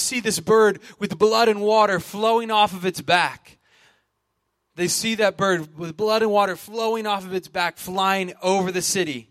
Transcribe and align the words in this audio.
see 0.00 0.20
this 0.20 0.40
bird 0.40 0.80
with 0.98 1.18
blood 1.18 1.48
and 1.48 1.60
water 1.60 2.00
flowing 2.00 2.50
off 2.50 2.72
of 2.72 2.84
its 2.84 3.00
back. 3.00 3.58
They 4.76 4.88
see 4.88 5.14
that 5.16 5.36
bird 5.36 5.76
with 5.78 5.96
blood 5.96 6.22
and 6.22 6.30
water 6.30 6.56
flowing 6.56 7.06
off 7.06 7.24
of 7.24 7.34
its 7.34 7.48
back, 7.48 7.76
flying 7.76 8.32
over 8.42 8.72
the 8.72 8.82
city 8.82 9.29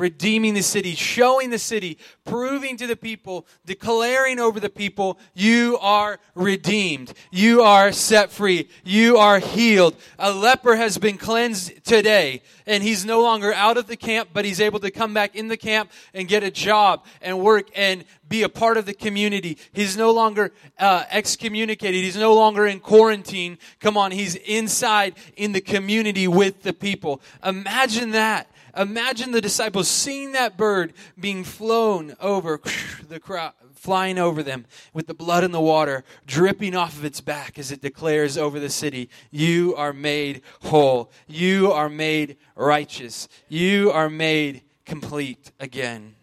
redeeming 0.00 0.54
the 0.54 0.62
city, 0.62 0.94
showing 0.94 1.50
the 1.50 1.58
city, 1.58 1.98
proving 2.24 2.76
to 2.78 2.86
the 2.86 2.96
people, 2.96 3.46
declaring 3.66 4.40
over 4.40 4.58
the 4.58 4.70
people, 4.70 5.18
you 5.34 5.76
are 5.80 6.18
redeemed. 6.34 7.12
You 7.30 7.62
are 7.62 7.92
set 7.92 8.32
free. 8.32 8.68
You 8.82 9.18
are 9.18 9.38
healed. 9.38 9.94
A 10.18 10.32
leper 10.32 10.76
has 10.76 10.96
been 10.96 11.18
cleansed 11.18 11.84
today, 11.84 12.42
and 12.66 12.82
he's 12.82 13.04
no 13.04 13.22
longer 13.22 13.52
out 13.52 13.76
of 13.76 13.86
the 13.86 13.96
camp, 13.96 14.30
but 14.32 14.46
he's 14.46 14.60
able 14.60 14.80
to 14.80 14.90
come 14.90 15.12
back 15.12 15.36
in 15.36 15.48
the 15.48 15.56
camp 15.56 15.90
and 16.14 16.26
get 16.26 16.42
a 16.42 16.50
job 16.50 17.04
and 17.20 17.38
work 17.38 17.68
and 17.76 18.04
be 18.26 18.42
a 18.42 18.48
part 18.48 18.78
of 18.78 18.86
the 18.86 18.94
community. 18.94 19.58
He's 19.72 19.96
no 19.96 20.12
longer 20.12 20.52
uh, 20.78 21.04
excommunicated. 21.10 22.02
He's 22.02 22.16
no 22.16 22.32
longer 22.34 22.66
in 22.66 22.80
quarantine. 22.80 23.58
Come 23.80 23.98
on, 23.98 24.12
he's 24.12 24.36
inside 24.36 25.14
in 25.36 25.52
the 25.52 25.60
community 25.60 26.26
with 26.26 26.62
the 26.62 26.72
people. 26.72 27.20
Imagine 27.44 28.12
that. 28.12 28.50
Imagine 28.80 29.32
the 29.32 29.42
disciples 29.42 29.88
seeing 29.88 30.32
that 30.32 30.56
bird 30.56 30.94
being 31.18 31.44
flown 31.44 32.16
over 32.18 32.62
the 33.08 33.20
crowd, 33.20 33.52
flying 33.74 34.18
over 34.18 34.42
them 34.42 34.64
with 34.94 35.06
the 35.06 35.12
blood 35.12 35.44
and 35.44 35.52
the 35.52 35.60
water 35.60 36.02
dripping 36.26 36.74
off 36.74 36.96
of 36.96 37.04
its 37.04 37.20
back 37.20 37.58
as 37.58 37.70
it 37.70 37.82
declares 37.82 38.38
over 38.38 38.58
the 38.58 38.70
city, 38.70 39.10
You 39.30 39.74
are 39.76 39.92
made 39.92 40.40
whole. 40.62 41.12
You 41.26 41.70
are 41.72 41.90
made 41.90 42.38
righteous. 42.56 43.28
You 43.48 43.90
are 43.90 44.08
made 44.08 44.62
complete 44.86 45.52
again. 45.60 46.14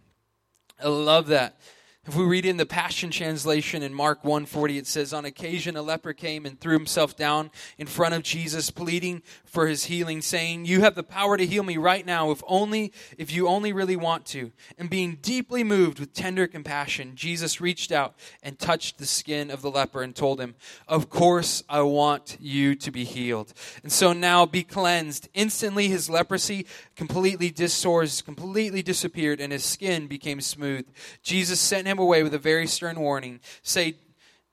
I 0.84 0.88
love 0.88 1.28
that. 1.28 1.60
If 2.08 2.16
we 2.16 2.24
read 2.24 2.46
in 2.46 2.56
the 2.56 2.66
Passion 2.66 3.10
Translation 3.10 3.84
in 3.84 3.94
Mark 3.94 4.24
1:40 4.24 4.78
it 4.78 4.88
says 4.88 5.12
on 5.12 5.26
occasion 5.26 5.76
a 5.76 5.82
leper 5.82 6.14
came 6.14 6.46
and 6.46 6.58
threw 6.58 6.72
himself 6.72 7.18
down 7.18 7.52
in 7.78 7.86
front 7.86 8.14
of 8.14 8.24
Jesus 8.24 8.72
pleading 8.72 9.22
for 9.44 9.68
his 9.68 9.84
healing 9.84 10.22
saying 10.22 10.64
you 10.64 10.80
have 10.80 10.96
the 10.96 11.04
power 11.04 11.36
to 11.36 11.46
heal 11.46 11.64
me 11.64 11.76
right 11.76 12.06
now 12.06 12.32
if 12.32 12.42
only 12.48 12.94
if 13.18 13.34
you 13.34 13.50
only 13.50 13.74
really 13.74 13.98
want 13.98 14.26
to 14.28 14.54
and 14.78 14.90
being 14.90 15.18
deeply 15.22 15.66
moved 15.66 16.00
with 16.00 16.14
tender 16.14 16.48
compassion 16.48 17.14
Jesus 17.14 17.60
reached 17.60 17.92
out 17.92 18.16
and 18.42 18.58
touched 18.58 19.00
the 19.00 19.06
skin 19.06 19.52
of 19.52 19.62
the 19.62 19.70
leper 19.70 20.02
and 20.02 20.16
told 20.16 20.40
him 20.40 20.56
of 20.88 21.10
course 21.10 21.62
I 21.68 21.82
want 21.82 22.38
you 22.40 22.74
to 22.76 22.90
be 22.90 23.04
healed. 23.04 23.52
And 23.84 23.92
so 23.92 24.14
now 24.14 24.46
be 24.46 24.64
cleansed. 24.64 25.28
Instantly 25.34 25.90
his 25.90 26.10
leprosy 26.10 26.68
completely 26.96 27.52
dissourced 27.52 28.24
completely 28.24 28.82
disappeared 28.82 29.42
and 29.42 29.52
his 29.52 29.66
skin 29.66 30.08
became 30.08 30.40
smooth. 30.40 30.88
Jesus 31.22 31.60
sent 31.60 31.86
him 31.86 31.97
him 31.98 32.04
away 32.04 32.24
with 32.24 32.34
a 32.34 32.40
very 32.40 32.68
stern 32.68 33.00
warning, 33.00 33.40
say, 33.62 33.96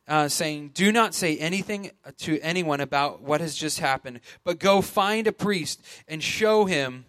uh, 0.09 0.29
saying, 0.29 0.71
Do 0.75 0.91
not 0.93 1.15
say 1.15 1.37
anything 1.37 1.91
to 2.19 2.39
anyone 2.41 2.81
about 2.81 3.23
what 3.23 3.41
has 3.41 3.55
just 3.55 3.81
happened, 3.81 4.21
but 4.45 4.59
go 4.59 4.81
find 4.81 5.27
a 5.27 5.33
priest 5.33 5.83
and 6.09 6.23
show 6.23 6.65
him. 6.65 7.05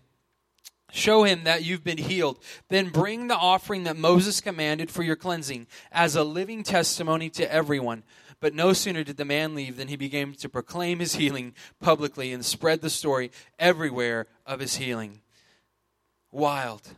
Show 0.92 1.24
him 1.24 1.44
that 1.44 1.64
you've 1.64 1.84
been 1.84 1.98
healed. 1.98 2.40
Then 2.70 2.90
bring 2.90 3.28
the 3.28 3.36
offering 3.36 3.84
that 3.84 3.98
Moses 3.98 4.40
commanded 4.40 4.90
for 4.90 5.04
your 5.04 5.18
cleansing 5.18 5.68
as 5.92 6.16
a 6.16 6.24
living 6.24 6.64
testimony 6.64 7.30
to 7.32 7.52
everyone. 7.52 8.04
But 8.40 8.54
no 8.54 8.72
sooner 8.72 9.04
did 9.04 9.18
the 9.18 9.26
man 9.26 9.56
leave 9.56 9.76
than 9.76 9.90
he 9.90 9.98
began 9.98 10.34
to 10.34 10.48
proclaim 10.48 11.00
his 11.00 11.16
healing 11.16 11.54
publicly 11.82 12.32
and 12.32 12.46
spread 12.46 12.82
the 12.82 12.90
story 12.90 13.32
everywhere 13.60 14.28
of 14.46 14.62
his 14.62 14.76
healing. 14.76 15.20
Wild. 16.32 16.96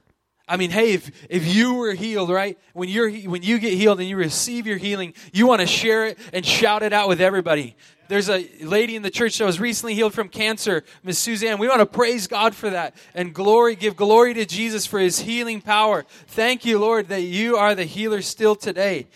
I 0.47 0.55
mean, 0.55 0.69
hey, 0.69 0.93
if, 0.93 1.11
if 1.29 1.45
you 1.45 1.75
were 1.75 1.93
healed, 1.93 2.29
right? 2.29 2.57
When 2.73 2.87
you're 2.87 3.11
when 3.11 3.43
you 3.43 3.59
get 3.59 3.73
healed 3.73 3.99
and 3.99 4.07
you 4.07 4.15
receive 4.15 4.65
your 4.65 4.77
healing, 4.77 5.13
you 5.33 5.45
want 5.45 5.61
to 5.61 5.67
share 5.67 6.05
it 6.05 6.17
and 6.31 6.45
shout 6.45 6.83
it 6.83 6.93
out 6.93 7.09
with 7.09 7.19
everybody. 7.19 7.75
There's 8.07 8.29
a 8.29 8.49
lady 8.61 8.95
in 8.95 9.01
the 9.01 9.09
church 9.09 9.37
that 9.37 9.45
was 9.45 9.59
recently 9.59 9.93
healed 9.93 10.13
from 10.13 10.29
cancer, 10.29 10.85
Miss 11.03 11.19
Suzanne. 11.19 11.57
We 11.57 11.67
want 11.67 11.81
to 11.81 11.85
praise 11.85 12.27
God 12.27 12.55
for 12.55 12.69
that 12.69 12.95
and 13.13 13.33
glory, 13.33 13.75
give 13.75 13.97
glory 13.97 14.33
to 14.35 14.45
Jesus 14.45 14.85
for 14.85 14.99
his 14.99 15.19
healing 15.19 15.59
power. 15.59 16.05
Thank 16.27 16.63
you, 16.63 16.79
Lord, 16.79 17.09
that 17.09 17.23
you 17.23 17.57
are 17.57 17.75
the 17.75 17.83
healer 17.83 18.21
still 18.21 18.55
today. 18.55 19.07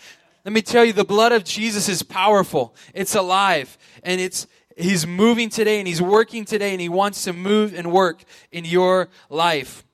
Let 0.44 0.52
me 0.52 0.60
tell 0.60 0.84
you, 0.84 0.92
the 0.92 1.04
blood 1.04 1.32
of 1.32 1.44
Jesus 1.44 1.88
is 1.88 2.02
powerful. 2.02 2.74
It's 2.92 3.14
alive 3.14 3.78
and 4.02 4.20
it's 4.20 4.46
He's 4.76 5.06
moving 5.06 5.50
today 5.50 5.78
and 5.78 5.88
He's 5.88 6.02
working 6.02 6.44
today 6.44 6.72
and 6.72 6.80
He 6.80 6.88
wants 6.88 7.24
to 7.24 7.32
move 7.32 7.74
and 7.74 7.92
work 7.92 8.24
in 8.50 8.64
your 8.64 9.08
life. 9.28 9.84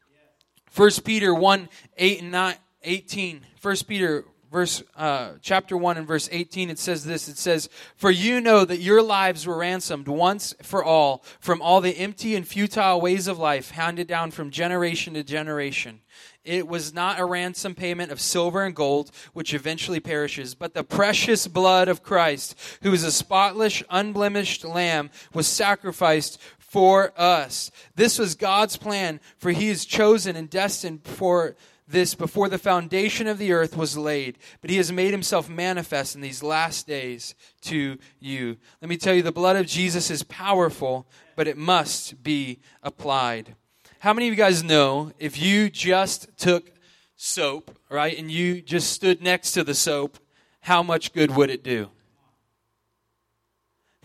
1 0.78 0.90
Peter 1.04 1.34
1 1.34 1.68
8 1.96 2.22
and 2.22 2.30
9, 2.30 2.54
18. 2.84 3.40
1 3.60 3.76
Peter 3.88 4.24
verse 4.48 4.82
uh, 4.96 5.32
chapter 5.42 5.76
1 5.76 5.98
and 5.98 6.06
verse 6.06 6.28
18 6.32 6.70
it 6.70 6.78
says 6.78 7.04
this 7.04 7.28
it 7.28 7.36
says 7.36 7.68
for 7.96 8.10
you 8.10 8.40
know 8.40 8.64
that 8.64 8.78
your 8.78 9.02
lives 9.02 9.46
were 9.46 9.58
ransomed 9.58 10.08
once 10.08 10.54
for 10.62 10.82
all 10.82 11.22
from 11.38 11.60
all 11.60 11.82
the 11.82 11.98
empty 11.98 12.34
and 12.34 12.48
futile 12.48 12.98
ways 12.98 13.26
of 13.26 13.38
life 13.38 13.72
handed 13.72 14.06
down 14.06 14.30
from 14.30 14.50
generation 14.50 15.12
to 15.12 15.22
generation 15.22 16.00
it 16.44 16.66
was 16.66 16.94
not 16.94 17.20
a 17.20 17.24
ransom 17.26 17.74
payment 17.74 18.10
of 18.10 18.22
silver 18.22 18.64
and 18.64 18.74
gold 18.74 19.10
which 19.34 19.52
eventually 19.52 20.00
perishes 20.00 20.54
but 20.54 20.72
the 20.72 20.84
precious 20.84 21.46
blood 21.46 21.86
of 21.88 22.02
christ 22.02 22.58
who 22.80 22.94
is 22.94 23.04
a 23.04 23.12
spotless 23.12 23.82
unblemished 23.90 24.64
lamb 24.64 25.10
was 25.34 25.46
sacrificed 25.46 26.40
for 26.68 27.12
us. 27.16 27.70
This 27.96 28.18
was 28.18 28.34
God's 28.34 28.76
plan, 28.76 29.20
for 29.38 29.50
he 29.50 29.68
is 29.68 29.84
chosen 29.84 30.36
and 30.36 30.48
destined 30.48 31.02
for 31.02 31.56
this 31.88 32.14
before 32.14 32.50
the 32.50 32.58
foundation 32.58 33.26
of 33.26 33.38
the 33.38 33.52
earth 33.52 33.74
was 33.74 33.96
laid, 33.96 34.36
but 34.60 34.68
he 34.68 34.76
has 34.76 34.92
made 34.92 35.10
himself 35.10 35.48
manifest 35.48 36.14
in 36.14 36.20
these 36.20 36.42
last 36.42 36.86
days 36.86 37.34
to 37.62 37.96
you. 38.20 38.58
Let 38.82 38.90
me 38.90 38.98
tell 38.98 39.14
you, 39.14 39.22
the 39.22 39.32
blood 39.32 39.56
of 39.56 39.66
Jesus 39.66 40.10
is 40.10 40.22
powerful, 40.22 41.08
but 41.34 41.48
it 41.48 41.56
must 41.56 42.22
be 42.22 42.60
applied. 42.82 43.56
How 44.00 44.12
many 44.12 44.28
of 44.28 44.34
you 44.34 44.36
guys 44.36 44.62
know 44.62 45.12
if 45.18 45.40
you 45.40 45.70
just 45.70 46.36
took 46.36 46.70
soap, 47.16 47.76
right, 47.88 48.16
and 48.16 48.30
you 48.30 48.60
just 48.60 48.92
stood 48.92 49.22
next 49.22 49.52
to 49.52 49.64
the 49.64 49.74
soap, 49.74 50.18
how 50.60 50.82
much 50.82 51.14
good 51.14 51.34
would 51.34 51.48
it 51.48 51.64
do? 51.64 51.90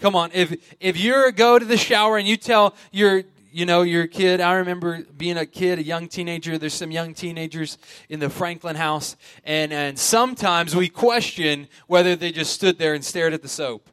Come 0.04 0.18
on, 0.18 0.32
if 0.34 0.76
if 0.82 1.00
you 1.00 1.32
go 1.32 1.58
to 1.58 1.64
the 1.64 1.78
shower 1.78 2.18
and 2.18 2.28
you 2.28 2.36
tell 2.36 2.76
your 2.92 3.24
you 3.54 3.66
know 3.66 3.84
your 3.84 4.06
kid, 4.06 4.42
I 4.42 4.56
remember 4.56 5.02
being 5.16 5.38
a 5.38 5.46
kid, 5.46 5.80
a 5.80 5.82
young 5.82 6.10
teenager. 6.10 6.58
There's 6.58 6.74
some 6.74 6.92
young 6.92 7.14
teenagers 7.14 7.78
in 8.10 8.20
the 8.20 8.30
Franklin 8.30 8.76
house, 8.76 9.16
and 9.46 9.72
and 9.72 9.98
sometimes 9.98 10.76
we 10.76 10.90
question 10.90 11.70
whether 11.88 12.18
they 12.18 12.34
just 12.34 12.52
stood 12.52 12.78
there 12.78 12.94
and 12.94 13.06
stared 13.06 13.32
at 13.32 13.42
the 13.42 13.48
soap. 13.48 13.90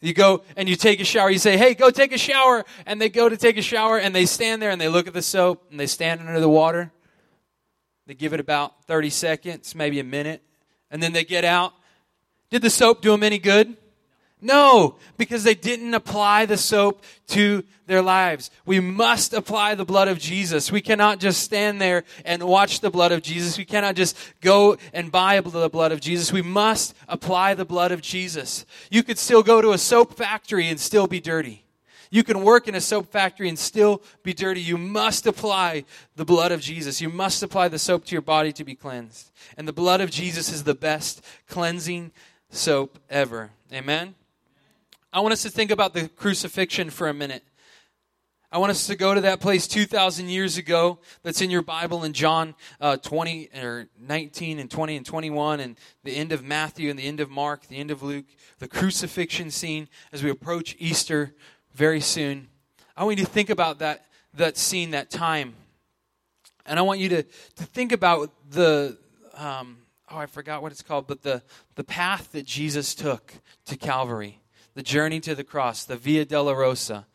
You 0.00 0.12
go 0.12 0.42
and 0.56 0.68
you 0.68 0.74
take 0.74 0.98
a 0.98 1.04
shower. 1.04 1.30
You 1.30 1.38
say, 1.38 1.56
"Hey, 1.56 1.74
go 1.74 1.90
take 1.90 2.10
a 2.10 2.18
shower," 2.18 2.64
and 2.84 3.00
they 3.00 3.08
go 3.08 3.28
to 3.28 3.36
take 3.36 3.56
a 3.58 3.62
shower, 3.62 3.98
and 4.00 4.12
they 4.12 4.26
stand 4.26 4.60
there 4.60 4.70
and 4.70 4.80
they 4.80 4.88
look 4.88 5.06
at 5.06 5.14
the 5.14 5.22
soap 5.22 5.68
and 5.70 5.78
they 5.78 5.86
stand 5.86 6.18
under 6.18 6.40
the 6.40 6.48
water. 6.48 6.90
They 8.08 8.14
give 8.14 8.32
it 8.32 8.40
about 8.40 8.84
30 8.86 9.10
seconds, 9.10 9.72
maybe 9.72 10.00
a 10.00 10.04
minute, 10.04 10.42
and 10.90 11.00
then 11.00 11.12
they 11.12 11.22
get 11.22 11.44
out. 11.44 11.74
Did 12.50 12.62
the 12.62 12.70
soap 12.70 13.02
do 13.02 13.12
them 13.12 13.22
any 13.22 13.38
good? 13.38 13.76
No, 14.46 14.94
because 15.16 15.42
they 15.42 15.56
didn't 15.56 15.92
apply 15.92 16.46
the 16.46 16.56
soap 16.56 17.02
to 17.28 17.64
their 17.86 18.00
lives. 18.00 18.48
We 18.64 18.78
must 18.78 19.32
apply 19.32 19.74
the 19.74 19.84
blood 19.84 20.06
of 20.06 20.20
Jesus. 20.20 20.70
We 20.70 20.80
cannot 20.80 21.18
just 21.18 21.42
stand 21.42 21.80
there 21.80 22.04
and 22.24 22.44
watch 22.44 22.78
the 22.78 22.90
blood 22.90 23.10
of 23.10 23.22
Jesus. 23.22 23.58
We 23.58 23.64
cannot 23.64 23.96
just 23.96 24.16
go 24.40 24.76
and 24.92 25.10
buy 25.10 25.40
the 25.40 25.68
blood 25.68 25.90
of 25.90 26.00
Jesus. 26.00 26.32
We 26.32 26.42
must 26.42 26.94
apply 27.08 27.54
the 27.54 27.64
blood 27.64 27.90
of 27.90 28.02
Jesus. 28.02 28.64
You 28.88 29.02
could 29.02 29.18
still 29.18 29.42
go 29.42 29.60
to 29.60 29.72
a 29.72 29.78
soap 29.78 30.14
factory 30.14 30.68
and 30.68 30.78
still 30.78 31.08
be 31.08 31.18
dirty. 31.18 31.64
You 32.08 32.22
can 32.22 32.44
work 32.44 32.68
in 32.68 32.76
a 32.76 32.80
soap 32.80 33.10
factory 33.10 33.48
and 33.48 33.58
still 33.58 34.00
be 34.22 34.32
dirty. 34.32 34.60
You 34.60 34.78
must 34.78 35.26
apply 35.26 35.86
the 36.14 36.24
blood 36.24 36.52
of 36.52 36.60
Jesus. 36.60 37.00
You 37.00 37.08
must 37.08 37.42
apply 37.42 37.66
the 37.66 37.80
soap 37.80 38.04
to 38.04 38.14
your 38.14 38.22
body 38.22 38.52
to 38.52 38.64
be 38.64 38.76
cleansed. 38.76 39.32
And 39.56 39.66
the 39.66 39.72
blood 39.72 40.00
of 40.00 40.12
Jesus 40.12 40.52
is 40.52 40.62
the 40.62 40.74
best 40.74 41.20
cleansing 41.48 42.12
soap 42.48 43.00
ever. 43.10 43.50
Amen? 43.72 44.14
I 45.12 45.20
want 45.20 45.32
us 45.32 45.42
to 45.42 45.50
think 45.50 45.70
about 45.70 45.94
the 45.94 46.08
crucifixion 46.08 46.90
for 46.90 47.08
a 47.08 47.14
minute. 47.14 47.44
I 48.50 48.58
want 48.58 48.70
us 48.70 48.86
to 48.86 48.96
go 48.96 49.14
to 49.14 49.20
that 49.22 49.40
place 49.40 49.66
2,000 49.66 50.28
years 50.28 50.56
ago 50.56 50.98
that's 51.22 51.40
in 51.40 51.50
your 51.50 51.62
Bible 51.62 52.04
in 52.04 52.12
John 52.12 52.54
uh, 52.80 52.96
20 52.96 53.50
or 53.60 53.88
19 53.98 54.58
and 54.58 54.70
20 54.70 54.96
and 54.96 55.06
21 55.06 55.60
and 55.60 55.76
the 56.04 56.16
end 56.16 56.32
of 56.32 56.44
Matthew 56.44 56.90
and 56.90 56.98
the 56.98 57.04
end 57.06 57.20
of 57.20 57.30
Mark, 57.30 57.66
the 57.66 57.76
end 57.76 57.90
of 57.90 58.02
Luke, 58.02 58.26
the 58.58 58.68
crucifixion 58.68 59.50
scene 59.50 59.88
as 60.12 60.22
we 60.22 60.30
approach 60.30 60.76
Easter 60.78 61.34
very 61.74 62.00
soon. 62.00 62.48
I 62.96 63.04
want 63.04 63.18
you 63.18 63.24
to 63.24 63.30
think 63.30 63.50
about 63.50 63.78
that, 63.80 64.06
that 64.34 64.56
scene, 64.56 64.90
that 64.92 65.10
time. 65.10 65.54
And 66.66 66.78
I 66.78 66.82
want 66.82 67.00
you 67.00 67.08
to, 67.10 67.22
to 67.22 67.64
think 67.64 67.92
about 67.92 68.32
the, 68.50 68.96
um, 69.34 69.78
oh, 70.10 70.18
I 70.18 70.26
forgot 70.26 70.62
what 70.62 70.72
it's 70.72 70.82
called, 70.82 71.06
but 71.06 71.22
the, 71.22 71.42
the 71.74 71.84
path 71.84 72.32
that 72.32 72.46
Jesus 72.46 72.94
took 72.94 73.34
to 73.66 73.76
Calvary 73.76 74.40
the 74.76 74.82
journey 74.82 75.20
to 75.20 75.34
the 75.34 75.42
cross, 75.42 75.84
the 75.84 75.96
Via 75.96 76.26
Dolorosa. 76.26 77.06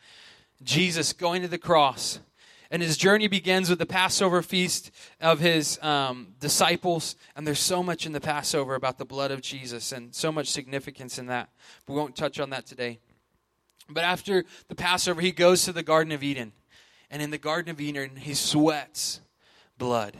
Jesus 0.64 1.14
going 1.14 1.44
to 1.44 1.48
the 1.48 1.60
cross. 1.60 2.20
And 2.72 2.82
his 2.82 2.98
journey 2.98 3.28
begins 3.28 3.70
with 3.70 3.78
the 3.78 3.86
Passover 3.86 4.42
feast 4.42 4.90
of 5.20 5.40
his 5.40 5.78
um, 5.84 6.34
disciples. 6.40 7.16
And 7.36 7.46
there's 7.46 7.60
so 7.60 7.84
much 7.84 8.08
in 8.08 8.14
the 8.14 8.20
Passover 8.20 8.74
about 8.74 8.98
the 8.98 9.06
blood 9.06 9.30
of 9.30 9.42
Jesus 9.42 9.92
and 9.92 10.14
so 10.14 10.32
much 10.32 10.48
significance 10.48 11.20
in 11.20 11.28
that. 11.28 11.50
We 11.88 11.94
won't 11.94 12.16
touch 12.16 12.40
on 12.40 12.50
that 12.50 12.66
today. 12.66 13.00
But 13.88 14.06
after 14.06 14.44
the 14.68 14.76
Passover, 14.76 15.22
he 15.22 15.32
goes 15.32 15.64
to 15.66 15.72
the 15.72 15.84
Garden 15.84 16.12
of 16.14 16.24
Eden. 16.24 16.54
And 17.12 17.22
in 17.22 17.30
the 17.30 17.38
Garden 17.38 17.70
of 17.70 17.80
Eden, 17.80 18.16
he 18.16 18.34
sweats 18.34 19.22
blood. 19.78 20.18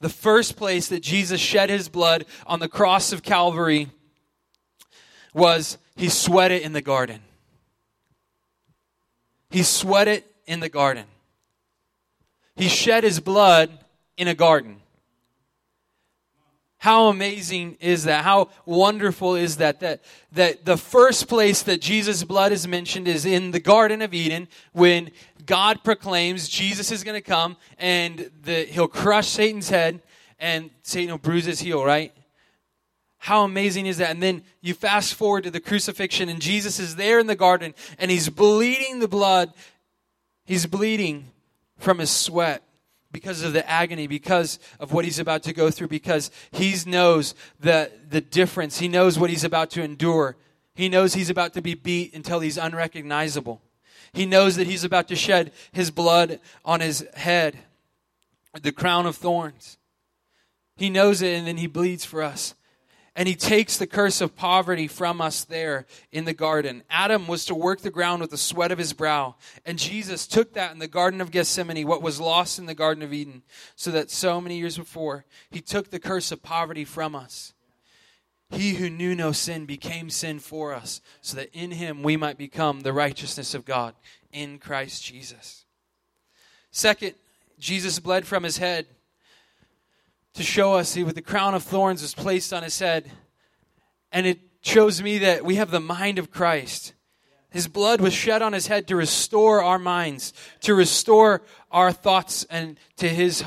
The 0.00 0.10
first 0.10 0.56
place 0.56 0.88
that 0.88 1.00
Jesus 1.00 1.40
shed 1.40 1.70
his 1.70 1.88
blood 1.88 2.26
on 2.46 2.60
the 2.60 2.68
cross 2.68 3.10
of 3.10 3.22
Calvary 3.22 3.88
was 5.34 5.76
he 5.96 6.08
sweated 6.08 6.62
in 6.62 6.72
the 6.72 6.80
garden. 6.80 7.20
He 9.50 9.62
sweated 9.62 10.24
in 10.46 10.60
the 10.60 10.68
garden. 10.68 11.04
He 12.56 12.68
shed 12.68 13.04
his 13.04 13.20
blood 13.20 13.70
in 14.16 14.28
a 14.28 14.34
garden. 14.34 14.80
How 16.78 17.06
amazing 17.06 17.78
is 17.80 18.04
that? 18.04 18.24
How 18.24 18.50
wonderful 18.66 19.36
is 19.36 19.56
that? 19.56 19.80
That, 19.80 20.02
that 20.32 20.66
the 20.66 20.76
first 20.76 21.28
place 21.28 21.62
that 21.62 21.80
Jesus' 21.80 22.22
blood 22.24 22.52
is 22.52 22.68
mentioned 22.68 23.08
is 23.08 23.24
in 23.24 23.52
the 23.52 23.58
Garden 23.58 24.02
of 24.02 24.12
Eden 24.12 24.48
when 24.72 25.10
God 25.46 25.82
proclaims 25.82 26.46
Jesus 26.46 26.92
is 26.92 27.02
going 27.02 27.16
to 27.16 27.26
come 27.26 27.56
and 27.78 28.30
the, 28.42 28.66
he'll 28.66 28.86
crush 28.86 29.28
Satan's 29.28 29.70
head 29.70 30.02
and 30.38 30.68
Satan 30.82 31.10
will 31.10 31.18
bruise 31.18 31.46
his 31.46 31.60
heel, 31.60 31.82
right? 31.82 32.12
How 33.24 33.44
amazing 33.44 33.86
is 33.86 33.96
that? 33.96 34.10
And 34.10 34.22
then 34.22 34.42
you 34.60 34.74
fast 34.74 35.14
forward 35.14 35.44
to 35.44 35.50
the 35.50 35.58
crucifixion 35.58 36.28
and 36.28 36.42
Jesus 36.42 36.78
is 36.78 36.96
there 36.96 37.18
in 37.18 37.26
the 37.26 37.34
garden 37.34 37.74
and 37.98 38.10
he's 38.10 38.28
bleeding 38.28 38.98
the 38.98 39.08
blood. 39.08 39.54
He's 40.44 40.66
bleeding 40.66 41.30
from 41.78 42.00
his 42.00 42.10
sweat 42.10 42.62
because 43.12 43.42
of 43.42 43.54
the 43.54 43.66
agony, 43.66 44.06
because 44.06 44.58
of 44.78 44.92
what 44.92 45.06
he's 45.06 45.18
about 45.18 45.42
to 45.44 45.54
go 45.54 45.70
through, 45.70 45.88
because 45.88 46.30
he 46.52 46.76
knows 46.84 47.34
the, 47.58 47.90
the 48.10 48.20
difference. 48.20 48.78
He 48.78 48.88
knows 48.88 49.18
what 49.18 49.30
he's 49.30 49.44
about 49.44 49.70
to 49.70 49.82
endure. 49.82 50.36
He 50.74 50.90
knows 50.90 51.14
he's 51.14 51.30
about 51.30 51.54
to 51.54 51.62
be 51.62 51.72
beat 51.72 52.12
until 52.12 52.40
he's 52.40 52.58
unrecognizable. 52.58 53.62
He 54.12 54.26
knows 54.26 54.56
that 54.56 54.66
he's 54.66 54.84
about 54.84 55.08
to 55.08 55.16
shed 55.16 55.50
his 55.72 55.90
blood 55.90 56.40
on 56.62 56.80
his 56.80 57.06
head, 57.14 57.56
the 58.60 58.70
crown 58.70 59.06
of 59.06 59.16
thorns. 59.16 59.78
He 60.76 60.90
knows 60.90 61.22
it, 61.22 61.32
and 61.32 61.46
then 61.46 61.56
he 61.56 61.66
bleeds 61.66 62.04
for 62.04 62.22
us 62.22 62.54
and 63.16 63.28
he 63.28 63.36
takes 63.36 63.76
the 63.76 63.86
curse 63.86 64.20
of 64.20 64.34
poverty 64.34 64.88
from 64.88 65.20
us 65.20 65.44
there 65.44 65.86
in 66.10 66.24
the 66.24 66.32
garden. 66.32 66.82
Adam 66.90 67.28
was 67.28 67.44
to 67.44 67.54
work 67.54 67.80
the 67.80 67.90
ground 67.90 68.20
with 68.20 68.30
the 68.30 68.36
sweat 68.36 68.72
of 68.72 68.78
his 68.78 68.92
brow, 68.92 69.36
and 69.64 69.78
Jesus 69.78 70.26
took 70.26 70.54
that 70.54 70.72
in 70.72 70.78
the 70.78 70.88
Garden 70.88 71.20
of 71.20 71.30
Gethsemane, 71.30 71.86
what 71.86 72.02
was 72.02 72.20
lost 72.20 72.58
in 72.58 72.66
the 72.66 72.74
Garden 72.74 73.02
of 73.02 73.12
Eden, 73.12 73.42
so 73.76 73.90
that 73.90 74.10
so 74.10 74.40
many 74.40 74.58
years 74.58 74.76
before, 74.76 75.24
he 75.50 75.60
took 75.60 75.90
the 75.90 76.00
curse 76.00 76.32
of 76.32 76.42
poverty 76.42 76.84
from 76.84 77.14
us. 77.14 77.52
He 78.50 78.74
who 78.74 78.90
knew 78.90 79.14
no 79.14 79.32
sin 79.32 79.64
became 79.64 80.10
sin 80.10 80.38
for 80.38 80.74
us, 80.74 81.00
so 81.20 81.36
that 81.36 81.50
in 81.52 81.72
him 81.72 82.02
we 82.02 82.16
might 82.16 82.38
become 82.38 82.80
the 82.80 82.92
righteousness 82.92 83.54
of 83.54 83.64
God 83.64 83.94
in 84.32 84.58
Christ 84.58 85.04
Jesus. 85.04 85.64
Second, 86.70 87.14
Jesus 87.58 88.00
bled 88.00 88.26
from 88.26 88.42
his 88.42 88.58
head 88.58 88.86
to 90.34 90.42
show 90.42 90.74
us 90.74 90.94
he, 90.94 91.04
with 91.04 91.14
the 91.14 91.22
crown 91.22 91.54
of 91.54 91.62
thorns 91.62 92.02
was 92.02 92.14
placed 92.14 92.52
on 92.52 92.62
his 92.62 92.78
head. 92.78 93.10
And 94.12 94.26
it 94.26 94.40
shows 94.60 95.02
me 95.02 95.18
that 95.18 95.44
we 95.44 95.56
have 95.56 95.70
the 95.70 95.80
mind 95.80 96.18
of 96.18 96.30
Christ. 96.30 96.94
His 97.50 97.68
blood 97.68 98.00
was 98.00 98.12
shed 98.12 98.42
on 98.42 98.52
his 98.52 98.66
head 98.66 98.88
to 98.88 98.96
restore 98.96 99.62
our 99.62 99.78
minds, 99.78 100.32
to 100.62 100.74
restore 100.74 101.42
our 101.70 101.92
thoughts, 101.92 102.44
and 102.50 102.78
to 102.96 103.08
his. 103.08 103.44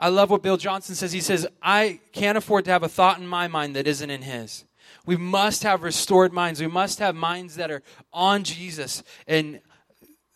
I 0.00 0.08
love 0.08 0.30
what 0.30 0.42
Bill 0.42 0.56
Johnson 0.56 0.94
says. 0.94 1.12
He 1.12 1.20
says, 1.20 1.46
I 1.62 2.00
can't 2.12 2.38
afford 2.38 2.64
to 2.66 2.70
have 2.70 2.82
a 2.82 2.88
thought 2.88 3.18
in 3.18 3.26
my 3.26 3.48
mind 3.48 3.76
that 3.76 3.86
isn't 3.86 4.10
in 4.10 4.22
his. 4.22 4.64
We 5.04 5.16
must 5.16 5.62
have 5.62 5.82
restored 5.82 6.32
minds. 6.32 6.60
We 6.60 6.68
must 6.68 6.98
have 7.00 7.14
minds 7.14 7.56
that 7.56 7.70
are 7.70 7.82
on 8.12 8.44
Jesus 8.44 9.02
and 9.26 9.60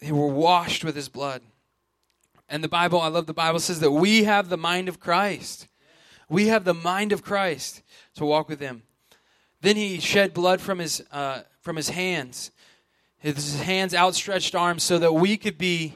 we're 0.03 0.27
washed 0.27 0.85
with 0.85 0.97
his 0.97 1.09
blood. 1.09 1.43
And 2.53 2.63
the 2.63 2.69
Bible, 2.69 3.01
I 3.01 3.09
love 3.09 3.25
the 3.25 3.33
Bible 3.33 3.61
says 3.61 3.81
that 3.81 3.93
we 3.93 4.25
have 4.25 4.51
the 4.51 4.59
mind 4.59 4.87
of 4.91 5.01
Christ. 5.01 5.69
We 6.29 6.49
have 6.49 6.65
the 6.65 6.75
mind 6.75 7.11
of 7.11 7.23
Christ 7.23 7.83
to 8.17 8.27
walk 8.27 8.51
with 8.51 8.61
him. 8.61 8.83
Then 9.63 9.77
he 9.77 9.99
shed 10.01 10.35
blood 10.35 10.61
from 10.61 10.79
his, 10.79 11.03
uh, 11.11 11.45
from 11.63 11.77
his 11.77 11.89
hands, 11.89 12.51
his 13.17 13.59
hands 13.63 13.95
outstretched 13.95 14.55
arms, 14.55 14.83
so 14.83 14.99
that 14.99 15.15
we 15.15 15.39
could 15.39 15.57
be 15.57 15.95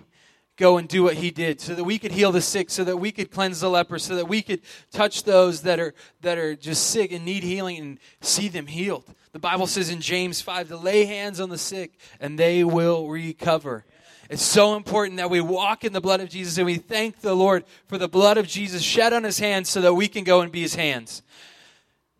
go 0.56 0.78
and 0.78 0.88
do 0.88 1.02
what 1.02 1.16
he 1.16 1.30
did 1.30 1.60
so 1.60 1.74
that 1.74 1.84
we 1.84 1.98
could 1.98 2.12
heal 2.12 2.32
the 2.32 2.40
sick 2.40 2.70
so 2.70 2.82
that 2.82 2.96
we 2.96 3.12
could 3.12 3.30
cleanse 3.30 3.60
the 3.60 3.68
leper 3.68 3.98
so 3.98 4.16
that 4.16 4.26
we 4.26 4.40
could 4.40 4.62
touch 4.90 5.24
those 5.24 5.60
that 5.60 5.78
are 5.78 5.92
that 6.22 6.38
are 6.38 6.56
just 6.56 6.86
sick 6.86 7.12
and 7.12 7.26
need 7.26 7.42
healing 7.42 7.76
and 7.76 7.98
see 8.22 8.48
them 8.48 8.66
healed 8.66 9.04
the 9.32 9.38
bible 9.38 9.66
says 9.66 9.90
in 9.90 10.00
james 10.00 10.40
5 10.40 10.68
to 10.68 10.78
lay 10.78 11.04
hands 11.04 11.40
on 11.40 11.50
the 11.50 11.58
sick 11.58 11.98
and 12.20 12.38
they 12.38 12.64
will 12.64 13.06
recover 13.06 13.84
it's 14.28 14.42
so 14.42 14.76
important 14.76 15.18
that 15.18 15.30
we 15.30 15.40
walk 15.40 15.84
in 15.84 15.92
the 15.92 16.00
blood 16.00 16.20
of 16.20 16.28
Jesus 16.28 16.58
and 16.58 16.66
we 16.66 16.76
thank 16.76 17.20
the 17.20 17.34
Lord 17.34 17.64
for 17.86 17.98
the 17.98 18.08
blood 18.08 18.38
of 18.38 18.46
Jesus 18.46 18.82
shed 18.82 19.12
on 19.12 19.24
his 19.24 19.38
hands 19.38 19.68
so 19.68 19.80
that 19.80 19.94
we 19.94 20.08
can 20.08 20.24
go 20.24 20.40
and 20.40 20.50
be 20.50 20.62
his 20.62 20.74
hands. 20.74 21.22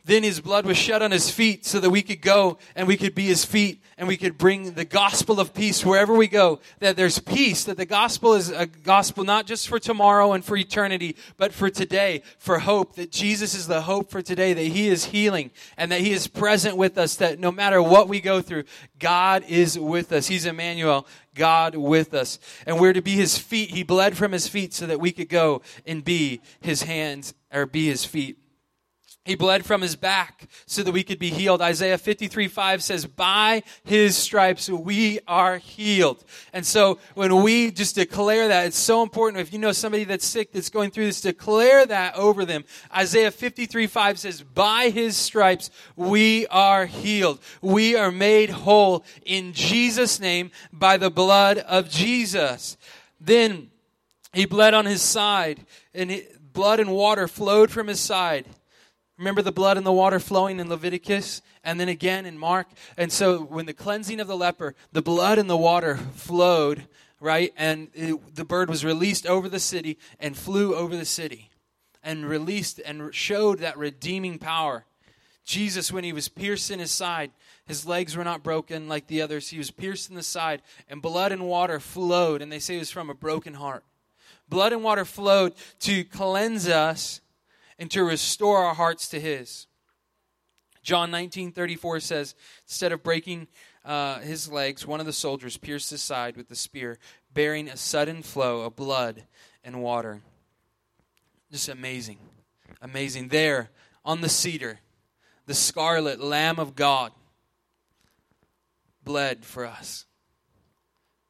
Then 0.07 0.23
his 0.23 0.41
blood 0.41 0.67
was 0.67 0.77
shed 0.77 1.03
on 1.03 1.11
his 1.11 1.31
feet 1.31 1.67
so 1.67 1.81
that 1.81 1.91
we 1.91 2.01
could 2.01 2.21
go 2.21 2.59
and 2.77 2.87
we 2.87 2.97
could 2.97 3.13
be 3.13 3.25
his 3.25 3.45
feet 3.45 3.83
and 3.99 4.07
we 4.07 4.17
could 4.17 4.39
bring 4.39 4.75
the 4.75 4.85
gospel 4.85 5.41
of 5.41 5.53
peace 5.53 5.85
wherever 5.85 6.15
we 6.15 6.29
go. 6.29 6.61
That 6.79 6.97
there's 6.97 7.19
peace, 7.19 7.65
that 7.65 7.77
the 7.77 7.87
gospel 7.87 8.35
is 8.35 8.49
a 8.49 8.67
gospel 8.67 9.25
not 9.25 9.47
just 9.47 9.69
for 9.69 9.81
tomorrow 9.81 10.33
and 10.33 10.45
for 10.45 10.57
eternity, 10.57 11.17
but 11.37 11.53
for 11.53 11.71
today, 11.71 12.23
for 12.39 12.61
hope. 12.61 12.95
That 12.95 13.11
Jesus 13.11 13.53
is 13.53 13.67
the 13.67 13.81
hope 13.81 14.09
for 14.09 14.23
today, 14.23 14.53
that 14.53 14.63
he 14.63 14.87
is 14.87 15.07
healing 15.07 15.51
and 15.77 15.91
that 15.91 16.03
he 16.03 16.13
is 16.13 16.29
present 16.29 16.77
with 16.77 16.99
us, 16.99 17.17
that 17.17 17.41
no 17.41 17.51
matter 17.51 17.83
what 17.83 18.07
we 18.07 18.21
go 18.21 18.41
through, 18.41 18.63
God 19.01 19.43
is 19.49 19.77
with 19.77 20.13
us. 20.13 20.29
He's 20.29 20.47
Emmanuel, 20.47 21.05
God 21.35 21.75
with 21.75 22.15
us. 22.15 22.39
And 22.65 22.79
we're 22.79 22.93
to 22.93 23.03
be 23.03 23.17
his 23.17 23.39
feet. 23.39 23.71
He 23.71 23.83
bled 23.83 24.17
from 24.17 24.31
his 24.31 24.47
feet 24.47 24.73
so 24.73 24.87
that 24.87 25.01
we 25.01 25.11
could 25.11 25.29
go 25.29 25.63
and 25.85 26.05
be 26.05 26.43
his 26.61 26.83
hands 26.83 27.35
or 27.53 27.67
be 27.67 27.87
his 27.87 28.05
feet. 28.05 28.39
He 29.27 29.35
bled 29.35 29.67
from 29.67 29.83
his 29.83 29.97
back 29.97 30.49
so 30.67 30.85
that 30.85 30.93
we 30.93 31.03
could 31.03 31.19
be 31.19 31.31
healed. 31.31 31.61
Isaiah 31.61 31.99
53 31.99 32.47
5 32.47 32.81
says, 32.81 33.07
By 33.07 33.65
his 33.83 34.17
stripes 34.17 34.71
we 34.71 35.19
are 35.27 35.59
healed. 35.59 36.25
And 36.53 36.65
so 36.65 37.01
when 37.15 37.43
we 37.43 37.73
just 37.73 37.97
declare 37.97 38.47
that, 38.47 38.67
it's 38.67 38.79
so 38.79 39.03
important. 39.03 39.41
If 39.41 39.53
you 39.53 39.59
know 39.59 39.73
somebody 39.73 40.05
that's 40.05 40.25
sick 40.25 40.53
that's 40.53 40.71
going 40.71 40.93
through 40.93 41.07
this, 41.07 41.21
declare 41.21 41.85
that 41.87 42.15
over 42.15 42.45
them. 42.45 42.65
Isaiah 42.95 43.33
53 43.33 43.89
5 43.89 44.19
says, 44.21 44.43
By 44.43 44.91
his 44.91 45.17
stripes 45.17 45.71
we 45.97 46.47
are 46.47 46.87
healed. 46.87 47.41
We 47.61 47.97
are 47.97 48.13
made 48.13 48.51
whole 48.51 49.05
in 49.25 49.53
Jesus' 49.55 50.21
name 50.21 50.53
by 50.73 50.99
the 50.99 51.11
blood 51.11 51.59
of 51.59 51.91
Jesus. 51.91 52.77
Then 53.21 53.73
he 54.33 54.47
bled 54.47 54.73
on 54.73 54.87
his 54.87 55.03
side, 55.03 55.67
and 55.93 56.23
blood 56.53 56.79
and 56.79 56.93
water 56.93 57.27
flowed 57.27 57.73
from 57.73 57.89
his 57.89 57.99
side 57.99 58.47
Remember 59.19 59.41
the 59.41 59.53
blood 59.53 59.79
and 59.79 59.87
the 59.87 59.93
water 59.93 60.21
flowing 60.21 60.61
in 60.61 60.69
Leviticus 60.69 61.41
and 61.65 61.81
then 61.81 61.89
again 61.89 62.27
in 62.27 62.39
Mark? 62.39 62.69
And 62.99 63.11
so 63.11 63.43
when 63.43 63.67
the 63.67 63.73
cleansing 63.73 64.21
of 64.21 64.27
the 64.27 64.37
leper, 64.37 64.75
the 64.93 65.03
blood 65.03 65.39
and 65.39 65.49
the 65.49 65.57
water 65.57 65.97
flowed, 65.97 66.87
right? 67.19 67.53
And 67.57 67.89
it, 67.95 68.35
the 68.35 68.45
bird 68.45 68.69
was 68.69 68.85
released 68.85 69.27
over 69.27 69.49
the 69.49 69.61
city 69.61 69.99
and 70.21 70.37
flew 70.37 70.75
over 70.75 70.97
the 70.97 71.07
city 71.07 71.51
and 72.03 72.29
released 72.29 72.81
and 72.85 73.15
showed 73.15 73.61
that 73.61 73.79
redeeming 73.79 74.39
power. 74.39 74.85
Jesus, 75.45 75.93
when 75.93 76.05
he 76.05 76.13
was 76.13 76.29
pierced 76.29 76.71
in 76.71 76.79
his 76.79 76.91
side, 76.91 77.31
his 77.67 77.87
legs 77.87 78.17
were 78.17 78.25
not 78.25 78.43
broken 78.43 78.89
like 78.89 79.07
the 79.07 79.23
others. 79.23 79.49
He 79.49 79.59
was 79.59 79.71
pierced 79.71 80.11
in 80.11 80.17
the 80.17 80.23
side, 80.23 80.61
and 80.89 81.01
blood 81.01 81.33
and 81.33 81.47
water 81.47 81.81
flowed, 81.81 82.43
and 82.43 82.51
they 82.51 82.59
say 82.59 82.77
it 82.77 82.81
was 82.81 82.91
from 82.91 83.11
a 83.11 83.15
broken 83.15 83.55
heart. 83.55 83.85
Blood 84.49 84.73
and 84.73 84.85
water 84.85 85.05
flowed 85.05 85.55
to 85.81 86.05
cleanse 86.05 86.69
us 86.69 87.21
and 87.79 87.91
to 87.91 88.05
restore 88.05 88.59
our 88.59 88.75
hearts 88.75 89.09
to 89.09 89.21
His. 89.21 89.67
John 90.83 91.11
19 91.11 91.51
34 91.51 92.01
says, 92.01 92.35
Instead 92.65 92.93
of 92.93 93.03
breaking 93.03 93.49
uh, 93.85 94.21
his 94.21 94.51
legs, 94.51 94.87
one 94.87 95.01
of 95.01 95.07
the 95.07 95.13
soldiers 95.13 95.57
pierced 95.57 95.91
his 95.91 96.01
side 96.01 96.37
with 96.37 96.49
the 96.49 96.55
spear, 96.55 96.99
bearing 97.35 97.69
a 97.69 97.77
sudden 97.77 98.23
flow 98.23 98.61
of 98.61 98.77
blood 98.77 99.25
and 99.65 99.83
water. 99.83 100.23
Just 101.51 101.69
amazing. 101.69 102.19
Amazing. 102.81 103.29
There 103.29 103.71
on 104.05 104.21
the 104.21 104.29
cedar, 104.29 104.79
the 105.47 105.55
scarlet 105.55 106.21
Lamb 106.21 106.61
of 106.61 106.77
God 106.77 107.11
bled 109.03 109.45
for 109.45 109.67
us 109.67 110.07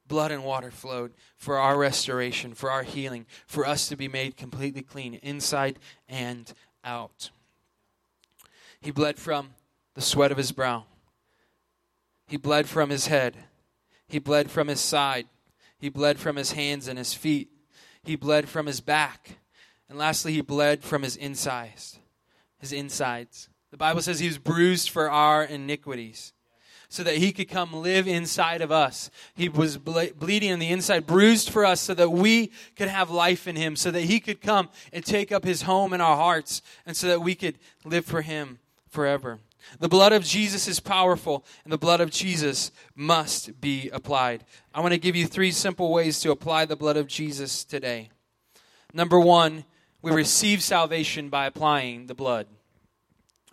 blood 0.08 0.30
and 0.30 0.44
water 0.44 0.70
flowed 0.70 1.12
for 1.36 1.58
our 1.58 1.76
restoration, 1.76 2.54
for 2.54 2.70
our 2.70 2.82
healing, 2.82 3.26
for 3.46 3.66
us 3.66 3.88
to 3.88 3.96
be 3.96 4.08
made 4.08 4.36
completely 4.36 4.82
clean 4.82 5.14
inside 5.14 5.78
and 6.08 6.52
out. 6.84 7.30
He 8.80 8.90
bled 8.90 9.18
from 9.18 9.50
the 9.94 10.00
sweat 10.00 10.30
of 10.30 10.38
his 10.38 10.52
brow. 10.52 10.84
He 12.26 12.36
bled 12.36 12.68
from 12.68 12.90
his 12.90 13.06
head. 13.06 13.36
He 14.08 14.18
bled 14.18 14.50
from 14.50 14.68
his 14.68 14.80
side. 14.80 15.26
He 15.78 15.88
bled 15.88 16.18
from 16.18 16.36
his 16.36 16.52
hands 16.52 16.88
and 16.88 16.98
his 16.98 17.14
feet. 17.14 17.50
he 18.02 18.14
bled 18.14 18.48
from 18.48 18.66
his 18.66 18.80
back. 18.80 19.38
And 19.88 19.98
lastly, 19.98 20.32
he 20.32 20.40
bled 20.40 20.84
from 20.84 21.02
his 21.02 21.16
insides. 21.16 21.98
His 22.58 22.72
insides. 22.72 23.48
The 23.70 23.76
Bible 23.76 24.02
says 24.02 24.20
he 24.20 24.28
was 24.28 24.38
bruised 24.38 24.90
for 24.90 25.10
our 25.10 25.42
iniquities 25.42 26.32
so 26.96 27.02
that 27.02 27.18
he 27.18 27.30
could 27.30 27.48
come 27.48 27.74
live 27.74 28.08
inside 28.08 28.62
of 28.62 28.72
us. 28.72 29.10
He 29.34 29.50
was 29.50 29.76
ble- 29.76 30.12
bleeding 30.18 30.50
on 30.50 30.58
the 30.58 30.70
inside, 30.70 31.06
bruised 31.06 31.50
for 31.50 31.64
us 31.66 31.82
so 31.82 31.92
that 31.92 32.10
we 32.10 32.50
could 32.74 32.88
have 32.88 33.10
life 33.10 33.46
in 33.46 33.54
him, 33.54 33.76
so 33.76 33.90
that 33.90 34.00
he 34.00 34.18
could 34.18 34.40
come 34.40 34.70
and 34.94 35.04
take 35.04 35.30
up 35.30 35.44
his 35.44 35.62
home 35.62 35.92
in 35.92 36.00
our 36.00 36.16
hearts, 36.16 36.62
and 36.86 36.96
so 36.96 37.06
that 37.08 37.20
we 37.20 37.34
could 37.34 37.58
live 37.84 38.06
for 38.06 38.22
him 38.22 38.58
forever. 38.88 39.40
The 39.78 39.88
blood 39.88 40.12
of 40.12 40.24
Jesus 40.24 40.66
is 40.68 40.80
powerful, 40.80 41.44
and 41.64 41.72
the 41.72 41.78
blood 41.78 42.00
of 42.00 42.10
Jesus 42.10 42.70
must 42.94 43.60
be 43.60 43.90
applied. 43.90 44.44
I 44.72 44.80
want 44.80 44.92
to 44.92 44.98
give 44.98 45.16
you 45.16 45.26
three 45.26 45.50
simple 45.50 45.92
ways 45.92 46.20
to 46.20 46.30
apply 46.30 46.64
the 46.64 46.76
blood 46.76 46.96
of 46.96 47.08
Jesus 47.08 47.62
today. 47.62 48.08
Number 48.94 49.20
one, 49.20 49.64
we 50.00 50.12
receive 50.12 50.62
salvation 50.62 51.28
by 51.28 51.44
applying 51.44 52.06
the 52.06 52.14
blood. 52.14 52.46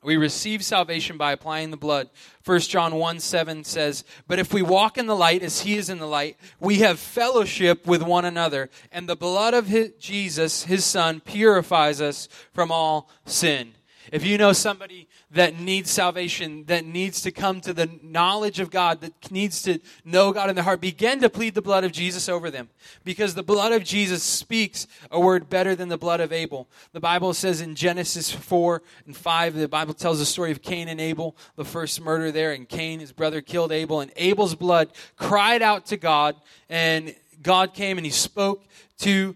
We 0.03 0.17
receive 0.17 0.63
salvation 0.63 1.17
by 1.17 1.31
applying 1.31 1.71
the 1.71 1.77
blood. 1.77 2.09
1 2.45 2.59
John 2.61 2.95
1 2.95 3.19
7 3.19 3.63
says, 3.63 4.03
But 4.27 4.39
if 4.39 4.53
we 4.53 4.61
walk 4.61 4.97
in 4.97 5.07
the 5.07 5.15
light 5.15 5.43
as 5.43 5.61
he 5.61 5.75
is 5.75 5.89
in 5.89 5.99
the 5.99 6.07
light, 6.07 6.37
we 6.59 6.79
have 6.79 6.99
fellowship 6.99 7.87
with 7.87 8.01
one 8.03 8.25
another, 8.25 8.69
and 8.91 9.07
the 9.07 9.15
blood 9.15 9.53
of 9.53 9.67
his, 9.67 9.91
Jesus, 9.99 10.63
his 10.63 10.83
son, 10.83 11.21
purifies 11.21 12.01
us 12.01 12.27
from 12.53 12.71
all 12.71 13.09
sin. 13.25 13.73
If 14.11 14.25
you 14.25 14.37
know 14.37 14.51
somebody 14.51 15.07
that 15.31 15.59
needs 15.59 15.89
salvation, 15.89 16.65
that 16.65 16.85
needs 16.85 17.21
to 17.21 17.31
come 17.31 17.61
to 17.61 17.73
the 17.73 17.89
knowledge 18.01 18.59
of 18.59 18.69
God, 18.69 19.01
that 19.01 19.31
needs 19.31 19.61
to 19.63 19.79
know 20.03 20.31
God 20.31 20.49
in 20.49 20.55
their 20.55 20.63
heart, 20.63 20.81
begin 20.81 21.21
to 21.21 21.29
plead 21.29 21.55
the 21.55 21.61
blood 21.61 21.83
of 21.83 21.91
Jesus 21.91 22.27
over 22.27 22.51
them. 22.51 22.69
Because 23.03 23.33
the 23.33 23.43
blood 23.43 23.71
of 23.71 23.83
Jesus 23.83 24.23
speaks 24.23 24.87
a 25.09 25.19
word 25.19 25.49
better 25.49 25.75
than 25.75 25.89
the 25.89 25.97
blood 25.97 26.19
of 26.19 26.33
Abel. 26.33 26.67
The 26.91 26.99
Bible 26.99 27.33
says 27.33 27.61
in 27.61 27.75
Genesis 27.75 28.29
4 28.29 28.81
and 29.05 29.15
5, 29.15 29.53
the 29.55 29.67
Bible 29.67 29.93
tells 29.93 30.19
the 30.19 30.25
story 30.25 30.51
of 30.51 30.61
Cain 30.61 30.89
and 30.89 30.99
Abel, 30.99 31.37
the 31.55 31.65
first 31.65 32.01
murder 32.01 32.31
there, 32.31 32.51
and 32.51 32.67
Cain, 32.67 32.99
his 32.99 33.13
brother, 33.13 33.41
killed 33.41 33.71
Abel, 33.71 34.01
and 34.01 34.11
Abel's 34.17 34.55
blood 34.55 34.89
cried 35.15 35.61
out 35.61 35.85
to 35.87 35.97
God, 35.97 36.35
and 36.69 37.15
God 37.41 37.73
came 37.73 37.97
and 37.97 38.05
he 38.05 38.11
spoke 38.11 38.65
to, 38.99 39.35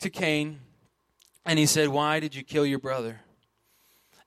to 0.00 0.10
Cain, 0.10 0.60
and 1.44 1.58
he 1.58 1.66
said, 1.66 1.88
Why 1.88 2.20
did 2.20 2.34
you 2.34 2.42
kill 2.42 2.66
your 2.66 2.78
brother? 2.78 3.20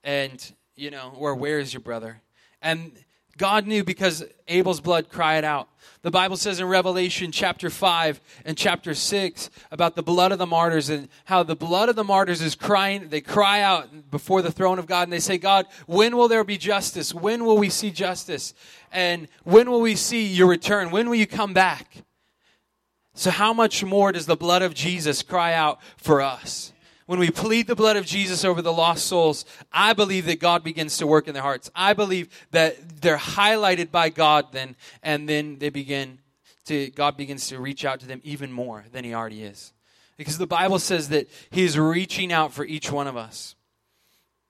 And 0.05 0.53
you 0.77 0.91
know, 0.91 1.13
or 1.17 1.35
where 1.35 1.59
is 1.59 1.73
your 1.73 1.81
brother? 1.81 2.21
And 2.61 2.93
God 3.37 3.67
knew 3.67 3.83
because 3.83 4.23
Abel's 4.47 4.79
blood 4.79 5.09
cried 5.09 5.43
out. 5.43 5.67
The 6.03 6.11
Bible 6.11 6.37
says 6.37 6.59
in 6.59 6.67
Revelation 6.67 7.31
chapter 7.31 7.69
5 7.69 8.21
and 8.45 8.57
chapter 8.57 8.93
6 8.93 9.49
about 9.71 9.95
the 9.95 10.03
blood 10.03 10.31
of 10.31 10.37
the 10.37 10.45
martyrs 10.45 10.89
and 10.89 11.09
how 11.25 11.43
the 11.43 11.55
blood 11.55 11.89
of 11.89 11.95
the 11.95 12.03
martyrs 12.03 12.41
is 12.41 12.55
crying. 12.55 13.09
They 13.09 13.21
cry 13.21 13.61
out 13.61 14.09
before 14.09 14.41
the 14.41 14.51
throne 14.51 14.79
of 14.79 14.85
God 14.85 15.03
and 15.03 15.11
they 15.11 15.19
say, 15.19 15.37
God, 15.37 15.65
when 15.85 16.15
will 16.15 16.27
there 16.27 16.43
be 16.43 16.57
justice? 16.57 17.13
When 17.13 17.43
will 17.43 17.57
we 17.57 17.69
see 17.69 17.91
justice? 17.91 18.53
And 18.91 19.27
when 19.43 19.69
will 19.69 19.81
we 19.81 19.95
see 19.95 20.25
your 20.25 20.47
return? 20.47 20.91
When 20.91 21.09
will 21.09 21.15
you 21.15 21.27
come 21.27 21.53
back? 21.53 22.03
So, 23.17 23.31
how 23.31 23.53
much 23.53 23.83
more 23.83 24.11
does 24.11 24.25
the 24.25 24.35
blood 24.35 24.61
of 24.61 24.73
Jesus 24.73 25.23
cry 25.23 25.53
out 25.53 25.79
for 25.97 26.21
us? 26.21 26.73
When 27.05 27.19
we 27.19 27.29
plead 27.29 27.67
the 27.67 27.75
blood 27.75 27.97
of 27.97 28.05
Jesus 28.05 28.43
over 28.43 28.61
the 28.61 28.73
lost 28.73 29.05
souls, 29.05 29.45
I 29.71 29.93
believe 29.93 30.25
that 30.25 30.39
God 30.39 30.63
begins 30.63 30.97
to 30.97 31.07
work 31.07 31.27
in 31.27 31.33
their 31.33 31.43
hearts. 31.43 31.69
I 31.75 31.93
believe 31.93 32.29
that 32.51 33.01
they're 33.01 33.17
highlighted 33.17 33.91
by 33.91 34.09
God 34.09 34.47
then, 34.51 34.75
and 35.03 35.29
then 35.29 35.59
they 35.59 35.69
begin 35.69 36.19
to, 36.65 36.89
God 36.91 37.15
begins 37.15 37.47
to 37.47 37.59
reach 37.59 37.85
out 37.85 37.99
to 37.99 38.07
them 38.07 38.21
even 38.23 38.51
more 38.51 38.85
than 38.91 39.03
He 39.03 39.13
already 39.13 39.43
is. 39.43 39.71
Because 40.17 40.37
the 40.37 40.47
Bible 40.47 40.79
says 40.79 41.09
that 41.09 41.29
He 41.51 41.63
is 41.63 41.77
reaching 41.77 42.31
out 42.31 42.53
for 42.53 42.65
each 42.65 42.91
one 42.91 43.07
of 43.07 43.15
us. 43.17 43.55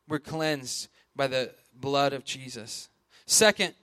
We're 0.08 0.20
cleansed 0.20 0.88
by 1.16 1.28
the 1.28 1.52
blood 1.74 2.14
of 2.14 2.24
Jesus. 2.24 2.90
Second, 3.26 3.74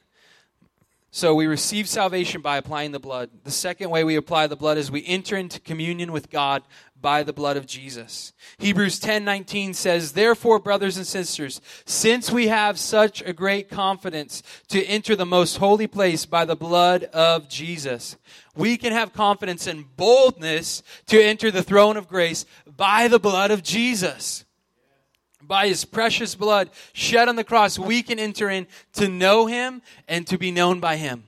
so 1.15 1.35
we 1.35 1.47
receive 1.47 1.91
salvation 1.91 2.41
by 2.41 2.57
applying 2.57 2.93
the 2.93 2.99
blood. 2.99 3.29
The 3.45 3.51
second 3.51 3.91
way 3.91 4.03
we 4.03 4.17
apply 4.17 4.47
the 4.47 4.57
blood 4.57 4.79
is 4.79 4.91
we 4.91 5.05
enter 5.07 5.37
into 5.37 5.61
communion 5.61 6.11
with 6.11 6.31
God 6.31 6.63
by 6.99 7.23
the 7.23 7.35
blood 7.35 7.59
of 7.59 7.67
Jesus. 7.67 8.33
Hebrews 8.57 8.99
10:19 8.99 9.75
says, 9.75 10.13
"Therefore, 10.13 10.59
brothers 10.59 10.97
and 10.97 11.07
sisters, 11.07 11.61
since 11.85 12.31
we 12.31 12.49
have 12.49 12.79
such 12.79 13.21
a 13.21 13.35
great 13.35 13.69
confidence 13.69 14.43
to 14.69 14.83
enter 14.87 15.15
the 15.15 15.27
most 15.27 15.59
holy 15.59 15.87
place 15.87 16.25
by 16.25 16.47
the 16.47 16.57
blood 16.57 17.05
of 17.13 17.47
Jesus, 17.47 18.17
we 18.57 18.79
can 18.79 18.95
have 18.95 19.13
confidence 19.13 19.67
and 19.67 19.95
boldness 19.95 20.83
to 21.09 21.23
enter 21.23 21.51
the 21.51 21.63
throne 21.63 21.99
of 21.99 22.09
grace 22.09 22.47
by 22.67 23.07
the 23.07 23.21
blood 23.21 23.51
of 23.51 23.63
Jesus." 23.63 24.47
By 25.53 25.69
his 25.69 25.85
precious 25.85 26.35
blood 26.35 26.71
shed 26.95 27.29
on 27.29 27.37
the 27.37 27.45
cross, 27.45 27.79
we 27.79 28.03
can 28.03 28.19
enter 28.19 28.49
in 28.49 28.67
to 28.95 29.07
know 29.07 29.45
him 29.45 29.83
and 30.09 30.27
to 30.29 30.39
be 30.39 30.51
known 30.51 30.81
by 30.81 30.97
him. 30.97 31.25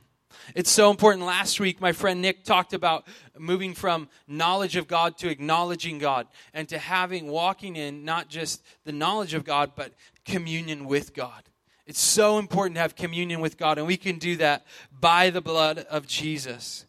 It's 0.55 0.71
so 0.71 0.91
important. 0.91 1.27
Last 1.27 1.61
week, 1.61 1.79
my 1.79 1.93
friend 1.93 2.23
Nick 2.23 2.43
talked 2.43 2.73
about 2.73 3.07
moving 3.39 3.75
from 3.75 4.09
knowledge 4.27 4.77
of 4.77 4.89
God 4.89 5.19
to 5.19 5.29
acknowledging 5.29 5.99
God 5.99 6.27
and 6.55 6.67
to 6.71 6.79
having, 6.79 7.27
walking 7.27 7.77
in 7.77 8.07
not 8.07 8.31
just 8.31 8.63
the 8.87 8.93
knowledge 8.93 9.35
of 9.35 9.45
God, 9.45 9.73
but 9.77 9.93
communion 10.25 10.87
with 10.87 11.13
God. 11.13 11.43
It's 11.87 12.01
so 12.01 12.39
important 12.39 12.77
to 12.77 12.81
have 12.81 12.97
communion 12.97 13.41
with 13.41 13.59
God, 13.59 13.77
and 13.77 13.87
we 13.87 13.99
can 13.99 14.19
do 14.19 14.37
that 14.37 14.65
by 14.91 15.29
the 15.29 15.43
blood 15.43 15.81
of 15.91 16.07
Jesus. 16.07 16.87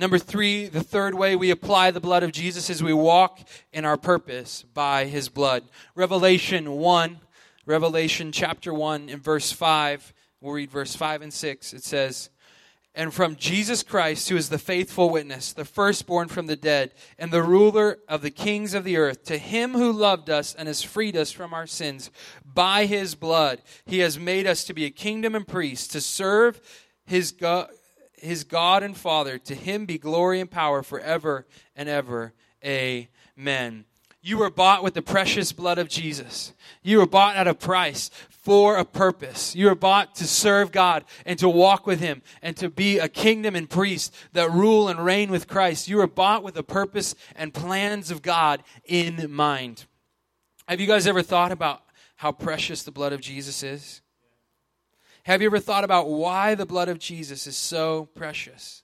Number 0.00 0.18
three, 0.18 0.64
the 0.64 0.82
third 0.82 1.14
way 1.14 1.36
we 1.36 1.50
apply 1.50 1.90
the 1.90 2.00
blood 2.00 2.22
of 2.22 2.32
Jesus 2.32 2.70
is 2.70 2.82
we 2.82 2.94
walk 2.94 3.40
in 3.70 3.84
our 3.84 3.98
purpose 3.98 4.64
by 4.72 5.04
his 5.04 5.28
blood. 5.28 5.64
Revelation 5.94 6.72
1, 6.72 7.18
Revelation 7.66 8.32
chapter 8.32 8.72
1, 8.72 9.10
in 9.10 9.20
verse 9.20 9.52
5, 9.52 10.14
we'll 10.40 10.54
read 10.54 10.70
verse 10.70 10.96
5 10.96 11.20
and 11.20 11.34
6. 11.34 11.74
It 11.74 11.84
says, 11.84 12.30
and 12.94 13.12
from 13.12 13.36
Jesus 13.36 13.82
Christ, 13.82 14.30
who 14.30 14.38
is 14.38 14.48
the 14.48 14.56
faithful 14.56 15.10
witness, 15.10 15.52
the 15.52 15.66
firstborn 15.66 16.28
from 16.28 16.46
the 16.46 16.56
dead, 16.56 16.94
and 17.18 17.30
the 17.30 17.42
ruler 17.42 17.98
of 18.08 18.22
the 18.22 18.30
kings 18.30 18.72
of 18.72 18.84
the 18.84 18.96
earth, 18.96 19.24
to 19.24 19.36
him 19.36 19.72
who 19.72 19.92
loved 19.92 20.30
us 20.30 20.54
and 20.54 20.66
has 20.66 20.82
freed 20.82 21.14
us 21.14 21.30
from 21.30 21.52
our 21.52 21.66
sins 21.66 22.10
by 22.42 22.86
his 22.86 23.14
blood, 23.14 23.60
he 23.84 23.98
has 23.98 24.18
made 24.18 24.46
us 24.46 24.64
to 24.64 24.72
be 24.72 24.86
a 24.86 24.90
kingdom 24.90 25.34
and 25.34 25.46
priests 25.46 25.88
to 25.88 26.00
serve 26.00 26.58
his 27.04 27.32
God, 27.32 27.68
his 28.20 28.44
God 28.44 28.82
and 28.82 28.96
Father. 28.96 29.38
To 29.38 29.54
him 29.54 29.86
be 29.86 29.98
glory 29.98 30.40
and 30.40 30.50
power 30.50 30.82
forever 30.82 31.46
and 31.74 31.88
ever. 31.88 32.32
Amen. 32.64 33.84
You 34.22 34.36
were 34.36 34.50
bought 34.50 34.82
with 34.82 34.94
the 34.94 35.02
precious 35.02 35.52
blood 35.52 35.78
of 35.78 35.88
Jesus. 35.88 36.52
You 36.82 36.98
were 36.98 37.06
bought 37.06 37.36
at 37.36 37.48
a 37.48 37.54
price 37.54 38.10
for 38.28 38.76
a 38.76 38.84
purpose. 38.84 39.54
You 39.54 39.66
were 39.66 39.74
bought 39.74 40.14
to 40.16 40.26
serve 40.26 40.72
God 40.72 41.04
and 41.24 41.38
to 41.38 41.48
walk 41.48 41.86
with 41.86 42.00
Him 42.00 42.20
and 42.42 42.54
to 42.58 42.68
be 42.68 42.98
a 42.98 43.08
kingdom 43.08 43.56
and 43.56 43.68
priest 43.68 44.14
that 44.32 44.50
rule 44.50 44.88
and 44.88 45.02
reign 45.02 45.30
with 45.30 45.48
Christ. 45.48 45.88
You 45.88 45.98
were 45.98 46.06
bought 46.06 46.42
with 46.42 46.56
a 46.56 46.62
purpose 46.62 47.14
and 47.34 47.54
plans 47.54 48.10
of 48.10 48.20
God 48.20 48.62
in 48.84 49.32
mind. 49.32 49.86
Have 50.68 50.80
you 50.80 50.86
guys 50.86 51.06
ever 51.06 51.22
thought 51.22 51.52
about 51.52 51.82
how 52.16 52.30
precious 52.30 52.82
the 52.82 52.92
blood 52.92 53.14
of 53.14 53.22
Jesus 53.22 53.62
is? 53.62 54.02
Have 55.30 55.42
you 55.42 55.46
ever 55.46 55.60
thought 55.60 55.84
about 55.84 56.08
why 56.08 56.56
the 56.56 56.66
blood 56.66 56.88
of 56.88 56.98
Jesus 56.98 57.46
is 57.46 57.56
so 57.56 58.08
precious? 58.16 58.82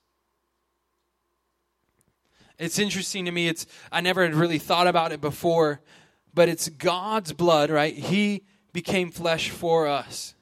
It's 2.57 2.79
interesting 2.79 3.25
to 3.25 3.33
me. 3.33 3.49
It's 3.49 3.67
I 3.91 4.01
never 4.01 4.23
had 4.23 4.33
really 4.33 4.61
thought 4.61 4.87
about 4.87 5.11
it 5.11 5.21
before, 5.21 5.81
but 6.33 6.49
it's 6.49 6.69
God's 6.69 7.33
blood, 7.33 7.69
right? 7.69 7.93
He 7.97 8.45
became 8.73 9.11
flesh 9.11 9.51
for 9.51 9.89
us. 9.89 10.37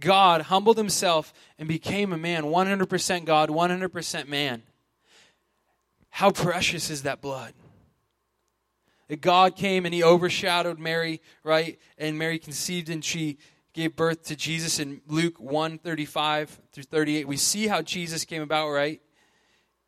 God 0.00 0.40
humbled 0.40 0.78
himself 0.78 1.34
and 1.58 1.68
became 1.68 2.14
a 2.14 2.16
man, 2.16 2.44
100% 2.44 3.26
God, 3.26 3.50
100% 3.50 4.28
man. 4.28 4.62
How 6.08 6.30
precious 6.30 6.88
is 6.88 7.02
that 7.02 7.20
blood? 7.20 7.52
That 9.08 9.20
God 9.20 9.54
came 9.56 9.84
and 9.84 9.92
he 9.92 10.02
overshadowed 10.02 10.78
Mary, 10.78 11.20
right? 11.44 11.78
And 11.98 12.18
Mary 12.18 12.38
conceived 12.38 12.88
and 12.88 13.04
she 13.04 13.36
gave 13.72 13.96
birth 13.96 14.24
to 14.24 14.36
Jesus 14.36 14.78
in 14.78 15.00
Luke 15.06 15.40
1 15.40 15.78
35 15.78 16.60
through 16.72 16.84
38. 16.84 17.26
We 17.26 17.36
see 17.36 17.66
how 17.66 17.82
Jesus 17.82 18.24
came 18.24 18.42
about, 18.42 18.70
right? 18.70 19.00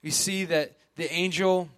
We 0.02 0.10
see 0.10 0.44
that 0.46 0.76
the 0.96 1.12
angel 1.12 1.68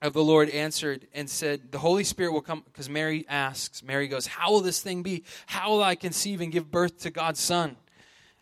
of 0.00 0.12
the 0.12 0.24
Lord 0.24 0.50
answered 0.50 1.06
and 1.14 1.30
said, 1.30 1.70
The 1.70 1.78
Holy 1.78 2.04
Spirit 2.04 2.32
will 2.32 2.40
come, 2.40 2.62
because 2.64 2.88
Mary 2.88 3.24
asks, 3.28 3.82
Mary 3.82 4.08
goes, 4.08 4.26
How 4.26 4.50
will 4.50 4.60
this 4.60 4.82
thing 4.82 5.02
be? 5.02 5.24
How 5.46 5.70
will 5.70 5.82
I 5.82 5.94
conceive 5.94 6.40
and 6.40 6.52
give 6.52 6.70
birth 6.70 7.00
to 7.00 7.10
God's 7.10 7.40
Son? 7.40 7.76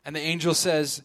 And 0.05 0.17
the 0.17 0.21
angel 0.21 0.55
says, 0.55 1.03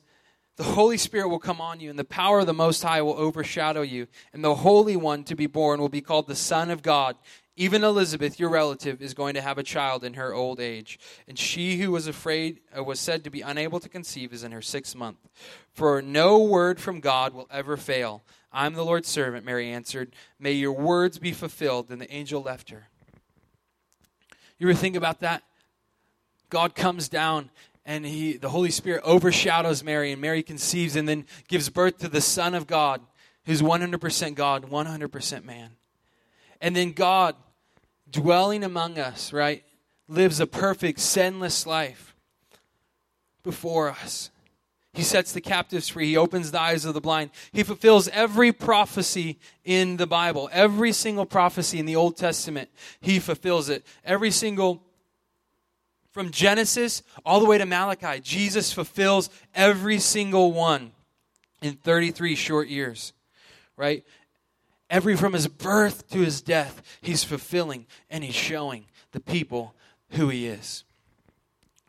The 0.56 0.64
Holy 0.64 0.98
Spirit 0.98 1.28
will 1.28 1.40
come 1.40 1.60
on 1.60 1.82
you, 1.82 1.90
and 1.90 2.00
the 2.00 2.06
power 2.06 2.40
of 2.40 2.46
the 2.46 2.54
Most 2.54 2.82
High 2.82 3.02
will 3.02 3.18
overshadow 3.18 3.82
you, 3.82 4.08
and 4.32 4.44
the 4.44 4.56
Holy 4.56 4.96
One 4.96 5.26
to 5.26 5.36
be 5.36 5.48
born 5.48 5.82
will 5.82 5.90
be 5.90 6.02
called 6.02 6.28
the 6.28 6.36
Son 6.36 6.72
of 6.72 6.82
God. 6.82 7.18
Even 7.58 7.86
Elizabeth, 7.86 8.40
your 8.40 8.50
relative, 8.50 9.02
is 9.02 9.14
going 9.14 9.34
to 9.36 9.42
have 9.42 9.58
a 9.58 9.64
child 9.64 10.04
in 10.04 10.16
her 10.16 10.34
old 10.34 10.60
age, 10.60 11.00
and 11.28 11.40
she 11.40 11.78
who 11.78 11.92
was 11.92 12.06
afraid 12.06 12.60
uh, 12.78 12.84
was 12.84 13.00
said 13.00 13.24
to 13.24 13.30
be 13.30 13.42
unable 13.42 13.80
to 13.80 13.88
conceive 13.88 14.34
is 14.34 14.44
in 14.44 14.52
her 14.52 14.62
sixth 14.62 14.94
month. 14.94 15.18
For 15.72 16.02
no 16.02 16.38
word 16.40 16.82
from 16.82 17.00
God 17.00 17.34
will 17.34 17.48
ever 17.50 17.78
fail. 17.78 18.24
I'm 18.52 18.74
the 18.74 18.86
Lord's 18.86 19.10
servant, 19.10 19.46
Mary 19.46 19.70
answered. 19.70 20.16
May 20.40 20.54
your 20.54 20.72
words 20.72 21.20
be 21.20 21.34
fulfilled. 21.34 21.90
And 21.90 22.02
the 22.02 22.12
angel 22.12 22.42
left 22.42 22.70
her. 22.70 22.88
You 24.58 24.70
ever 24.70 24.78
think 24.78 24.96
about 24.96 25.20
that? 25.20 25.44
God 26.50 26.76
comes 26.76 27.10
down 27.10 27.50
and 27.86 28.06
he 28.06 28.38
the 28.38 28.50
Holy 28.50 28.72
Spirit 28.72 29.02
overshadows 29.04 29.84
Mary 29.84 30.12
and 30.12 30.22
Mary 30.22 30.42
conceives 30.42 30.96
and 30.96 31.08
then 31.08 31.26
gives 31.50 31.70
birth 31.70 31.98
to 32.00 32.08
the 32.08 32.22
Son 32.22 32.54
of 32.54 32.66
God, 32.66 33.02
who's 33.46 33.62
100% 33.62 34.36
God, 34.36 34.70
100% 34.70 35.44
man. 35.44 35.72
And 36.62 36.76
then 36.76 36.92
God 36.92 37.36
dwelling 38.10 38.64
among 38.64 38.98
us, 38.98 39.34
right, 39.34 39.64
lives 40.08 40.40
a 40.40 40.48
perfect, 40.48 41.00
sinless 41.00 41.66
life 41.66 42.16
before 43.44 43.90
us. 43.90 44.32
He 44.94 45.04
sets 45.04 45.34
the 45.34 45.42
captives 45.42 45.90
free. 45.90 46.08
He 46.08 46.18
opens 46.18 46.52
the 46.52 46.62
eyes 46.62 46.86
of 46.86 46.94
the 46.94 47.02
blind. 47.02 47.32
He 47.52 47.64
fulfills 47.64 48.08
every 48.08 48.54
prophecy 48.54 49.38
in 49.66 49.98
the 49.98 50.08
Bible. 50.08 50.50
Every 50.54 50.94
single 50.94 51.26
prophecy 51.26 51.80
in 51.80 51.86
the 51.86 51.98
Old 51.98 52.16
Testament, 52.16 52.70
he 53.02 53.20
fulfills 53.20 53.68
it. 53.68 53.86
Every 54.06 54.32
single, 54.32 54.82
from 56.12 56.32
Genesis 56.32 57.04
all 57.26 57.42
the 57.42 57.46
way 57.46 57.58
to 57.58 57.66
Malachi, 57.66 58.22
Jesus 58.22 58.72
fulfills 58.72 59.30
every 59.54 60.00
single 60.00 60.54
one 60.54 60.94
in 61.62 61.74
33 61.74 62.36
short 62.36 62.70
years, 62.70 63.12
right? 63.76 64.06
Every 64.96 65.18
from 65.18 65.34
his 65.34 65.50
birth 65.50 66.10
to 66.12 66.20
his 66.20 66.42
death, 66.42 66.82
he's 67.02 67.26
fulfilling 67.26 67.86
and 68.10 68.24
he's 68.24 68.34
showing 68.34 68.86
the 69.12 69.20
people 69.20 69.76
who 70.12 70.30
he 70.30 70.48
is. 70.48 70.86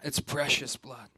It's 0.03 0.19
precious 0.19 0.75
blood. 0.75 1.09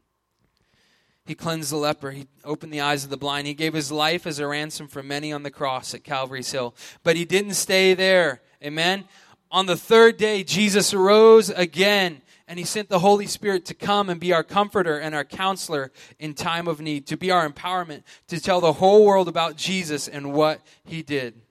He 1.25 1.33
cleansed 1.33 1.71
the 1.71 1.77
leper. 1.77 2.11
He 2.11 2.27
opened 2.45 2.71
the 2.71 2.81
eyes 2.81 3.03
of 3.03 3.09
the 3.09 3.17
blind. 3.17 3.47
He 3.47 3.55
gave 3.55 3.73
his 3.73 3.91
life 3.91 4.27
as 4.27 4.37
a 4.37 4.45
ransom 4.45 4.87
for 4.87 5.01
many 5.01 5.33
on 5.33 5.41
the 5.41 5.49
cross 5.49 5.95
at 5.95 6.03
Calvary's 6.03 6.51
Hill. 6.51 6.75
But 7.01 7.15
he 7.15 7.25
didn't 7.25 7.55
stay 7.55 7.95
there. 7.95 8.43
Amen. 8.63 9.05
On 9.49 9.65
the 9.65 9.75
third 9.75 10.17
day, 10.17 10.43
Jesus 10.43 10.93
arose 10.93 11.49
again 11.49 12.21
and 12.47 12.59
he 12.59 12.65
sent 12.65 12.89
the 12.89 12.99
Holy 12.99 13.25
Spirit 13.25 13.65
to 13.65 13.73
come 13.73 14.11
and 14.11 14.19
be 14.19 14.31
our 14.31 14.43
comforter 14.43 14.99
and 14.99 15.15
our 15.15 15.25
counselor 15.25 15.91
in 16.19 16.35
time 16.35 16.67
of 16.67 16.79
need, 16.79 17.07
to 17.07 17.17
be 17.17 17.31
our 17.31 17.49
empowerment, 17.49 18.03
to 18.27 18.39
tell 18.39 18.61
the 18.61 18.73
whole 18.73 19.07
world 19.07 19.27
about 19.27 19.55
Jesus 19.55 20.07
and 20.07 20.33
what 20.33 20.61
he 20.83 21.01
did. 21.01 21.41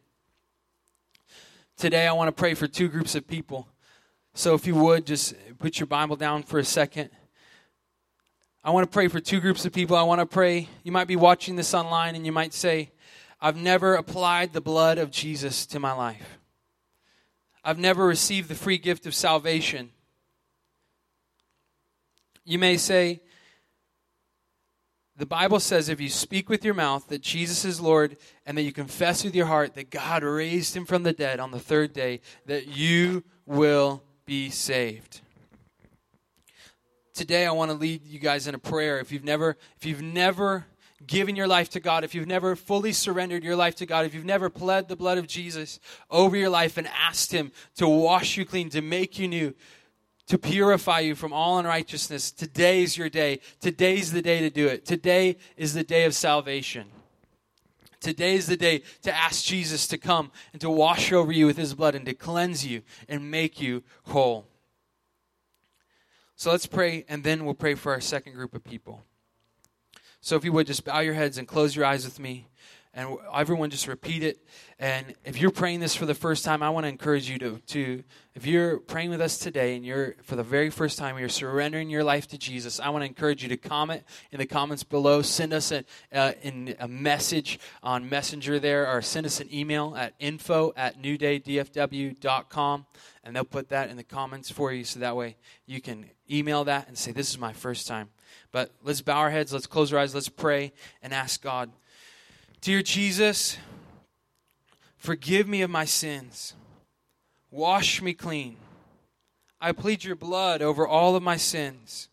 Today, 1.79 2.09
I 2.09 2.13
want 2.13 2.27
to 2.27 2.33
pray 2.33 2.55
for 2.55 2.67
two 2.67 2.89
groups 2.89 3.15
of 3.15 3.29
people. 3.29 3.69
So, 4.35 4.55
if 4.55 4.67
you 4.67 4.75
would, 4.75 5.07
just 5.07 5.33
put 5.61 5.79
your 5.79 5.87
Bible 5.87 6.17
down 6.17 6.43
for 6.43 6.59
a 6.59 6.65
second. 6.65 7.11
I 8.65 8.71
want 8.73 8.83
to 8.83 8.93
pray 8.93 9.07
for 9.07 9.21
two 9.21 9.39
groups 9.39 9.65
of 9.65 9.73
people. 9.73 9.97
I 9.97 10.03
want 10.03 10.21
to 10.21 10.27
pray. 10.27 10.69
You 10.83 10.91
might 10.91 11.07
be 11.07 11.15
watching 11.15 11.55
this 11.55 11.75
online 11.75 12.17
and 12.17 12.27
you 12.27 12.33
might 12.33 12.53
say, 12.53 12.91
I've 13.41 13.57
never 13.57 13.95
applied 13.95 14.53
the 14.53 14.61
blood 14.61 14.99
of 14.99 15.13
Jesus 15.13 15.67
to 15.67 15.79
my 15.79 15.93
life. 15.93 16.41
I've 17.63 17.79
never 17.79 18.05
received 18.05 18.49
the 18.49 18.57
free 18.57 18.79
gift 18.79 19.07
of 19.07 19.15
salvation. 19.15 19.91
You 22.45 22.59
may 22.59 22.77
say, 22.77 23.21
the 25.19 25.27
Bible 25.27 25.59
says 25.59 25.89
if 25.89 26.01
you 26.01 26.09
speak 26.09 26.49
with 26.49 26.65
your 26.65 26.75
mouth 26.75 27.09
that 27.09 27.23
Jesus 27.23 27.65
is 27.65 27.81
Lord 27.81 28.17
and 28.47 28.57
that 28.57 28.63
you 28.63 28.73
confess 28.73 29.25
with 29.25 29.35
your 29.35 29.47
heart 29.47 29.75
that 29.75 29.91
God 29.91 30.23
raised 30.23 30.77
him 30.77 30.85
from 30.85 31.03
the 31.03 31.13
dead 31.13 31.41
on 31.41 31.51
the 31.51 31.59
third 31.59 31.93
day, 31.93 32.21
that 32.47 32.69
you 32.69 33.25
will 33.45 34.05
be 34.27 34.49
saved. 34.49 35.21
Today 37.15 37.47
I 37.47 37.51
want 37.51 37.73
to 37.73 37.77
lead 37.77 38.07
you 38.07 38.21
guys 38.21 38.47
in 38.47 38.55
a 38.55 38.61
prayer. 38.61 39.01
If 39.01 39.11
you've 39.11 39.25
never 39.25 39.57
if 39.77 39.85
you've 39.85 40.03
never 40.03 40.67
given 41.05 41.35
your 41.35 41.49
life 41.49 41.71
to 41.71 41.81
God, 41.81 42.05
if 42.05 42.15
you've 42.15 42.29
never 42.29 42.55
fully 42.55 42.93
surrendered 42.93 43.43
your 43.43 43.57
life 43.57 43.75
to 43.77 43.87
God, 43.87 44.07
if 44.07 44.15
you've 44.15 44.25
never 44.25 44.49
pled 44.49 44.87
the 44.87 44.97
blood 44.97 45.19
of 45.19 45.27
Jesus 45.27 45.81
over 46.11 46.37
your 46.37 46.51
life 46.51 46.77
and 46.77 46.87
asked 46.89 47.33
him 47.33 47.51
to 47.77 47.89
wash 47.89 48.37
you 48.37 48.45
clean, 48.45 48.69
to 48.71 48.81
make 48.81 49.19
you 49.19 49.27
new, 49.27 49.55
to 50.29 50.39
purify 50.39 51.01
you 51.01 51.15
from 51.15 51.33
all 51.33 51.59
unrighteousness. 51.59 52.31
Today's 52.31 52.97
your 52.97 53.09
day. 53.09 53.41
Today's 53.61 54.13
the 54.13 54.23
day 54.23 54.41
to 54.41 54.51
do 54.51 54.67
it. 54.67 54.85
Today 54.85 55.37
is 55.57 55.75
the 55.75 55.83
day 55.83 56.05
of 56.05 56.15
salvation. 56.15 56.87
Today 58.01 58.35
is 58.37 58.47
the 58.47 58.57
day 58.57 58.83
to 59.03 59.15
ask 59.15 59.45
Jesus 59.45 59.87
to 59.89 59.99
come 59.99 60.31
and 60.53 60.61
to 60.61 60.71
wash 60.71 61.13
over 61.13 61.33
you 61.33 61.47
with 61.47 61.57
his 61.57 61.75
blood 61.75 61.95
and 61.95 62.07
to 62.07 62.15
cleanse 62.15 62.65
you 62.65 62.83
and 63.09 63.31
make 63.31 63.61
you 63.61 63.83
whole. 64.05 64.47
So 66.37 66.53
let's 66.53 66.67
pray, 66.67 67.05
and 67.09 67.25
then 67.25 67.45
we'll 67.45 67.55
pray 67.55 67.75
for 67.75 67.91
our 67.93 68.01
second 68.01 68.35
group 68.35 68.55
of 68.55 68.63
people. 68.63 69.03
So 70.21 70.37
if 70.37 70.45
you 70.45 70.53
would 70.53 70.69
just 70.69 70.85
bow 70.85 71.01
your 71.01 71.15
heads 71.15 71.39
and 71.39 71.49
close 71.49 71.75
your 71.75 71.85
eyes 71.85 72.05
with 72.05 72.21
me 72.21 72.47
and 72.95 73.17
everyone 73.35 73.71
just 73.71 73.87
repeat 73.87 74.23
it. 74.23 74.39
And 74.79 75.15
if 75.25 75.41
you're 75.41 75.51
praying 75.51 75.81
this 75.81 75.95
for 75.95 76.07
the 76.07 76.15
first 76.15 76.45
time, 76.45 76.63
I 76.63 76.71
want 76.71 76.85
to 76.85 76.89
encourage 76.89 77.29
you 77.29 77.39
to, 77.39 77.59
to 77.69 78.05
if 78.35 78.47
you're 78.47 78.79
praying 78.79 79.11
with 79.11 79.21
us 79.21 79.39
today 79.39 79.75
and 79.75 79.85
you're 79.85 80.15
for 80.23 80.37
the 80.37 80.43
very 80.45 80.71
first 80.71 80.99
time 80.99 81.19
you're 81.19 81.29
surrendering 81.29 81.91
your 81.91 82.05
life 82.05 82.29
to 82.29 82.39
Jesus, 82.39 82.79
I 82.79 82.91
want 82.91 83.03
to 83.03 83.07
encourage 83.07 83.43
you 83.43 83.49
to 83.49 83.57
comment 83.57 84.05
in 84.31 84.39
the 84.39 84.47
comments 84.47 84.85
below. 84.85 85.23
Send 85.23 85.53
us 85.53 85.73
a, 85.73 85.85
uh, 86.13 86.33
in 86.43 86.77
a 86.79 86.87
message 86.87 87.59
on 87.83 88.09
Messenger 88.09 88.61
there, 88.61 88.87
or 88.87 89.03
send 89.03 89.27
us 89.27 89.41
an 89.41 89.53
email 89.53 89.95
at 89.97 90.15
info 90.21 90.73
at 90.77 91.03
newdaydfw.com, 91.03 92.87
and 93.25 93.35
they'll 93.35 93.45
put 93.45 93.69
that 93.71 93.91
in 93.91 93.97
the 93.97 94.05
comments 94.05 94.51
for 94.51 94.73
you, 94.73 94.85
so 94.85 95.01
that 95.01 95.17
way 95.17 95.37
you 95.67 95.81
can 95.81 96.07
email 96.31 96.63
that 96.65 96.87
and 96.87 96.97
say, 96.97 97.11
"This 97.11 97.31
is 97.31 97.39
my 97.39 97.53
first 97.53 97.89
time." 97.89 98.11
But 98.53 98.73
let's 98.83 99.03
bow 99.03 99.19
our 99.19 99.31
heads, 99.31 99.53
let's 99.53 99.67
close 99.67 99.93
our 99.93 99.99
eyes, 99.99 100.15
let's 100.15 100.29
pray 100.29 100.73
and 101.03 101.13
ask 101.13 101.43
God 101.43 101.71
Dear 102.61 102.83
Jesus, 102.83 103.57
forgive 104.97 105.47
me 105.47 105.63
of 105.63 105.71
my 105.71 105.85
sins. 105.85 106.55
Wash 107.51 108.03
me 108.03 108.15
clean. 108.15 108.57
I 109.61 109.73
plead 109.73 110.05
your 110.05 110.17
blood 110.17 110.61
over 110.61 110.87
all 110.87 111.15
of 111.15 111.23
my 111.23 111.37
sins. 111.37 112.09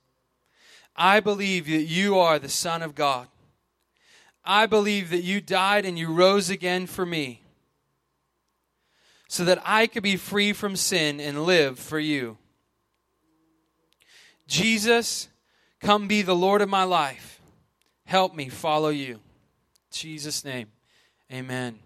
I 0.95 1.19
believe 1.19 1.65
that 1.67 1.83
you 1.83 2.17
are 2.17 2.39
the 2.39 2.49
Son 2.49 2.81
of 2.81 2.95
God. 2.95 3.27
I 4.43 4.67
believe 4.67 5.09
that 5.09 5.23
you 5.23 5.41
died 5.41 5.85
and 5.85 5.97
you 5.97 6.13
rose 6.13 6.49
again 6.49 6.85
for 6.85 7.05
me 7.05 7.41
so 9.27 9.43
that 9.45 9.61
I 9.65 9.87
could 9.87 10.03
be 10.03 10.15
free 10.15 10.53
from 10.53 10.75
sin 10.75 11.19
and 11.19 11.43
live 11.43 11.79
for 11.79 11.99
you. 11.99 12.37
Jesus, 14.47 15.27
come 15.81 16.07
be 16.07 16.21
the 16.21 16.35
Lord 16.35 16.61
of 16.61 16.69
my 16.69 16.83
life. 16.83 17.41
Help 18.05 18.35
me 18.35 18.49
follow 18.49 18.89
you. 18.89 19.19
Jesus' 19.95 20.43
name, 20.43 20.67
amen. 21.31 21.79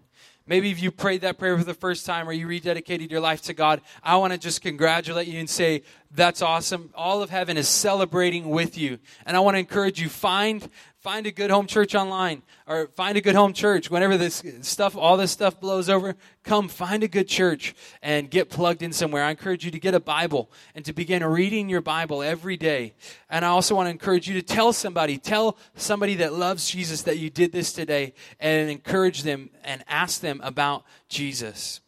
Maybe 0.47 0.71
if 0.71 0.81
you 0.81 0.89
prayed 0.89 1.21
that 1.21 1.37
prayer 1.37 1.55
for 1.55 1.63
the 1.63 1.75
first 1.75 2.07
time 2.07 2.27
or 2.27 2.31
you 2.31 2.47
rededicated 2.47 3.11
your 3.11 3.19
life 3.19 3.43
to 3.43 3.53
God, 3.53 3.81
I 4.01 4.15
want 4.15 4.33
to 4.33 4.39
just 4.39 4.63
congratulate 4.63 5.27
you 5.27 5.39
and 5.39 5.47
say, 5.47 5.83
that's 6.09 6.41
awesome. 6.41 6.89
All 6.95 7.21
of 7.21 7.29
heaven 7.29 7.55
is 7.55 7.69
celebrating 7.69 8.49
with 8.49 8.75
you. 8.75 8.97
And 9.27 9.37
I 9.37 9.41
want 9.41 9.55
to 9.55 9.59
encourage 9.59 10.01
you, 10.01 10.09
find 10.09 10.67
find 10.99 11.25
a 11.25 11.31
good 11.31 11.49
home 11.49 11.65
church 11.65 11.95
online 11.95 12.41
or 12.67 12.87
find 12.87 13.17
a 13.17 13.21
good 13.21 13.35
home 13.35 13.53
church. 13.53 13.89
Whenever 13.89 14.17
this 14.17 14.43
stuff 14.61 14.95
all 14.97 15.17
this 15.17 15.31
stuff 15.31 15.59
blows 15.59 15.89
over 15.89 16.15
come 16.43 16.67
find 16.67 17.03
a 17.03 17.07
good 17.07 17.27
church 17.27 17.73
and 18.01 18.29
get 18.29 18.49
plugged 18.49 18.83
in 18.83 18.91
somewhere. 18.91 19.23
I 19.23 19.31
encourage 19.31 19.63
you 19.63 19.71
to 19.71 19.79
get 19.79 19.93
a 19.93 19.99
bible 19.99 20.51
and 20.75 20.83
to 20.85 20.93
begin 20.93 21.23
reading 21.23 21.69
your 21.69 21.81
bible 21.81 22.21
every 22.21 22.57
day. 22.57 22.93
And 23.29 23.45
i 23.45 23.47
also 23.47 23.75
want 23.75 23.87
to 23.87 23.91
encourage 23.91 24.27
you 24.27 24.33
to 24.35 24.41
tell 24.41 24.73
somebody 24.73 25.17
tell 25.17 25.57
somebody 25.75 26.15
that 26.15 26.33
loves 26.33 26.69
jesus 26.69 27.03
that 27.03 27.17
you 27.17 27.29
did 27.29 27.51
this 27.51 27.71
today 27.73 28.13
and 28.39 28.69
encourage 28.69 29.23
them 29.23 29.49
and 29.63 29.83
ask 29.87 30.21
them 30.21 30.41
about 30.43 30.83
jesus 31.07 31.81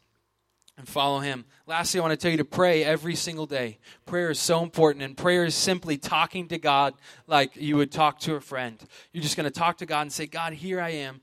and 0.81 0.89
follow 0.89 1.19
Him. 1.19 1.45
Lastly, 1.67 1.99
I 1.99 2.01
want 2.01 2.11
to 2.13 2.17
tell 2.17 2.31
you 2.31 2.37
to 2.37 2.45
pray 2.45 2.83
every 2.83 3.13
single 3.13 3.45
day. 3.45 3.77
Prayer 4.07 4.31
is 4.31 4.39
so 4.39 4.63
important, 4.63 5.05
and 5.05 5.15
prayer 5.15 5.45
is 5.45 5.53
simply 5.53 5.95
talking 5.95 6.47
to 6.47 6.57
God 6.57 6.95
like 7.27 7.55
you 7.55 7.77
would 7.77 7.91
talk 7.91 8.19
to 8.21 8.33
a 8.33 8.41
friend. 8.41 8.83
You're 9.13 9.21
just 9.21 9.37
going 9.37 9.45
to 9.45 9.51
talk 9.51 9.77
to 9.77 9.85
God 9.85 10.01
and 10.01 10.11
say, 10.11 10.25
God, 10.25 10.53
here 10.53 10.81
I 10.81 10.89
am. 10.89 11.21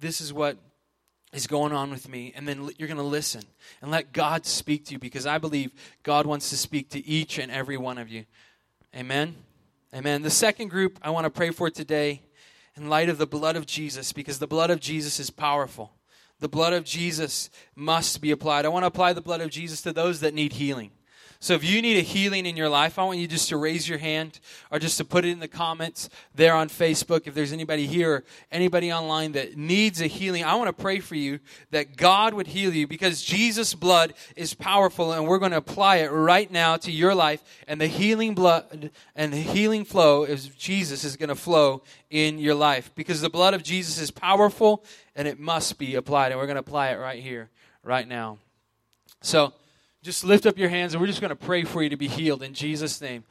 This 0.00 0.20
is 0.20 0.32
what 0.32 0.58
is 1.32 1.46
going 1.46 1.72
on 1.72 1.90
with 1.90 2.08
me. 2.08 2.32
And 2.34 2.48
then 2.48 2.68
you're 2.78 2.88
going 2.88 2.96
to 2.98 3.04
listen 3.04 3.42
and 3.80 3.92
let 3.92 4.12
God 4.12 4.44
speak 4.44 4.86
to 4.86 4.94
you 4.94 4.98
because 4.98 5.24
I 5.24 5.38
believe 5.38 5.70
God 6.02 6.26
wants 6.26 6.50
to 6.50 6.56
speak 6.56 6.90
to 6.90 7.06
each 7.06 7.38
and 7.38 7.52
every 7.52 7.76
one 7.76 7.98
of 7.98 8.08
you. 8.08 8.24
Amen. 8.94 9.36
Amen. 9.94 10.22
The 10.22 10.30
second 10.30 10.68
group 10.68 10.98
I 11.00 11.10
want 11.10 11.26
to 11.26 11.30
pray 11.30 11.50
for 11.50 11.70
today 11.70 12.22
in 12.76 12.88
light 12.88 13.08
of 13.08 13.18
the 13.18 13.26
blood 13.26 13.54
of 13.54 13.66
Jesus 13.66 14.12
because 14.12 14.40
the 14.40 14.48
blood 14.48 14.70
of 14.70 14.80
Jesus 14.80 15.20
is 15.20 15.30
powerful. 15.30 15.92
The 16.40 16.48
blood 16.48 16.72
of 16.72 16.84
Jesus 16.84 17.50
must 17.74 18.20
be 18.20 18.30
applied. 18.30 18.66
I 18.66 18.68
want 18.68 18.82
to 18.82 18.88
apply 18.88 19.12
the 19.12 19.20
blood 19.20 19.40
of 19.40 19.50
Jesus 19.50 19.80
to 19.82 19.92
those 19.92 20.20
that 20.20 20.34
need 20.34 20.54
healing. 20.54 20.90
So 21.38 21.54
if 21.54 21.64
you 21.64 21.82
need 21.82 21.98
a 21.98 22.02
healing 22.02 22.46
in 22.46 22.56
your 22.56 22.68
life, 22.68 22.98
I 22.98 23.04
want 23.04 23.18
you 23.18 23.28
just 23.28 23.50
to 23.50 23.56
raise 23.56 23.88
your 23.88 23.98
hand 23.98 24.40
or 24.70 24.78
just 24.78 24.96
to 24.98 25.04
put 25.04 25.24
it 25.24 25.28
in 25.28 25.38
the 25.38 25.48
comments 25.48 26.08
there 26.34 26.54
on 26.54 26.68
Facebook. 26.68 27.26
If 27.26 27.34
there's 27.34 27.52
anybody 27.52 27.86
here 27.86 28.24
anybody 28.50 28.92
online 28.92 29.32
that 29.32 29.56
needs 29.56 30.00
a 30.00 30.06
healing, 30.06 30.44
I 30.44 30.54
want 30.54 30.74
to 30.74 30.82
pray 30.82 30.98
for 30.98 31.14
you 31.14 31.40
that 31.70 31.96
God 31.96 32.32
would 32.34 32.46
heal 32.46 32.72
you 32.74 32.86
because 32.86 33.22
Jesus' 33.22 33.74
blood 33.74 34.14
is 34.34 34.54
powerful 34.54 35.12
and 35.12 35.26
we're 35.26 35.38
going 35.38 35.50
to 35.50 35.58
apply 35.58 35.96
it 35.96 36.08
right 36.08 36.50
now 36.50 36.76
to 36.78 36.90
your 36.90 37.14
life 37.14 37.44
and 37.68 37.80
the 37.80 37.86
healing 37.86 38.34
blood 38.34 38.90
and 39.14 39.32
the 39.32 39.36
healing 39.36 39.84
flow 39.84 40.24
of 40.24 40.56
Jesus 40.56 41.04
is 41.04 41.16
going 41.16 41.28
to 41.28 41.34
flow 41.34 41.82
in 42.10 42.38
your 42.38 42.54
life 42.54 42.90
because 42.94 43.20
the 43.20 43.30
blood 43.30 43.52
of 43.52 43.62
Jesus 43.62 43.98
is 43.98 44.10
powerful 44.10 44.84
and 45.16 45.26
it 45.26 45.40
must 45.40 45.78
be 45.78 45.96
applied 45.96 46.30
and 46.30 46.38
we're 46.38 46.46
going 46.46 46.56
to 46.56 46.60
apply 46.60 46.90
it 46.90 46.96
right 46.96 47.20
here, 47.20 47.50
right 47.82 48.06
now. 48.06 48.38
So, 49.22 49.54
just 50.02 50.22
lift 50.22 50.46
up 50.46 50.56
your 50.56 50.68
hands 50.68 50.94
and 50.94 51.00
we're 51.00 51.08
just 51.08 51.20
going 51.20 51.30
to 51.30 51.34
pray 51.34 51.64
for 51.64 51.82
you 51.82 51.88
to 51.88 51.96
be 51.96 52.06
healed 52.06 52.42
in 52.42 52.54
Jesus' 52.54 53.00
name. 53.00 53.24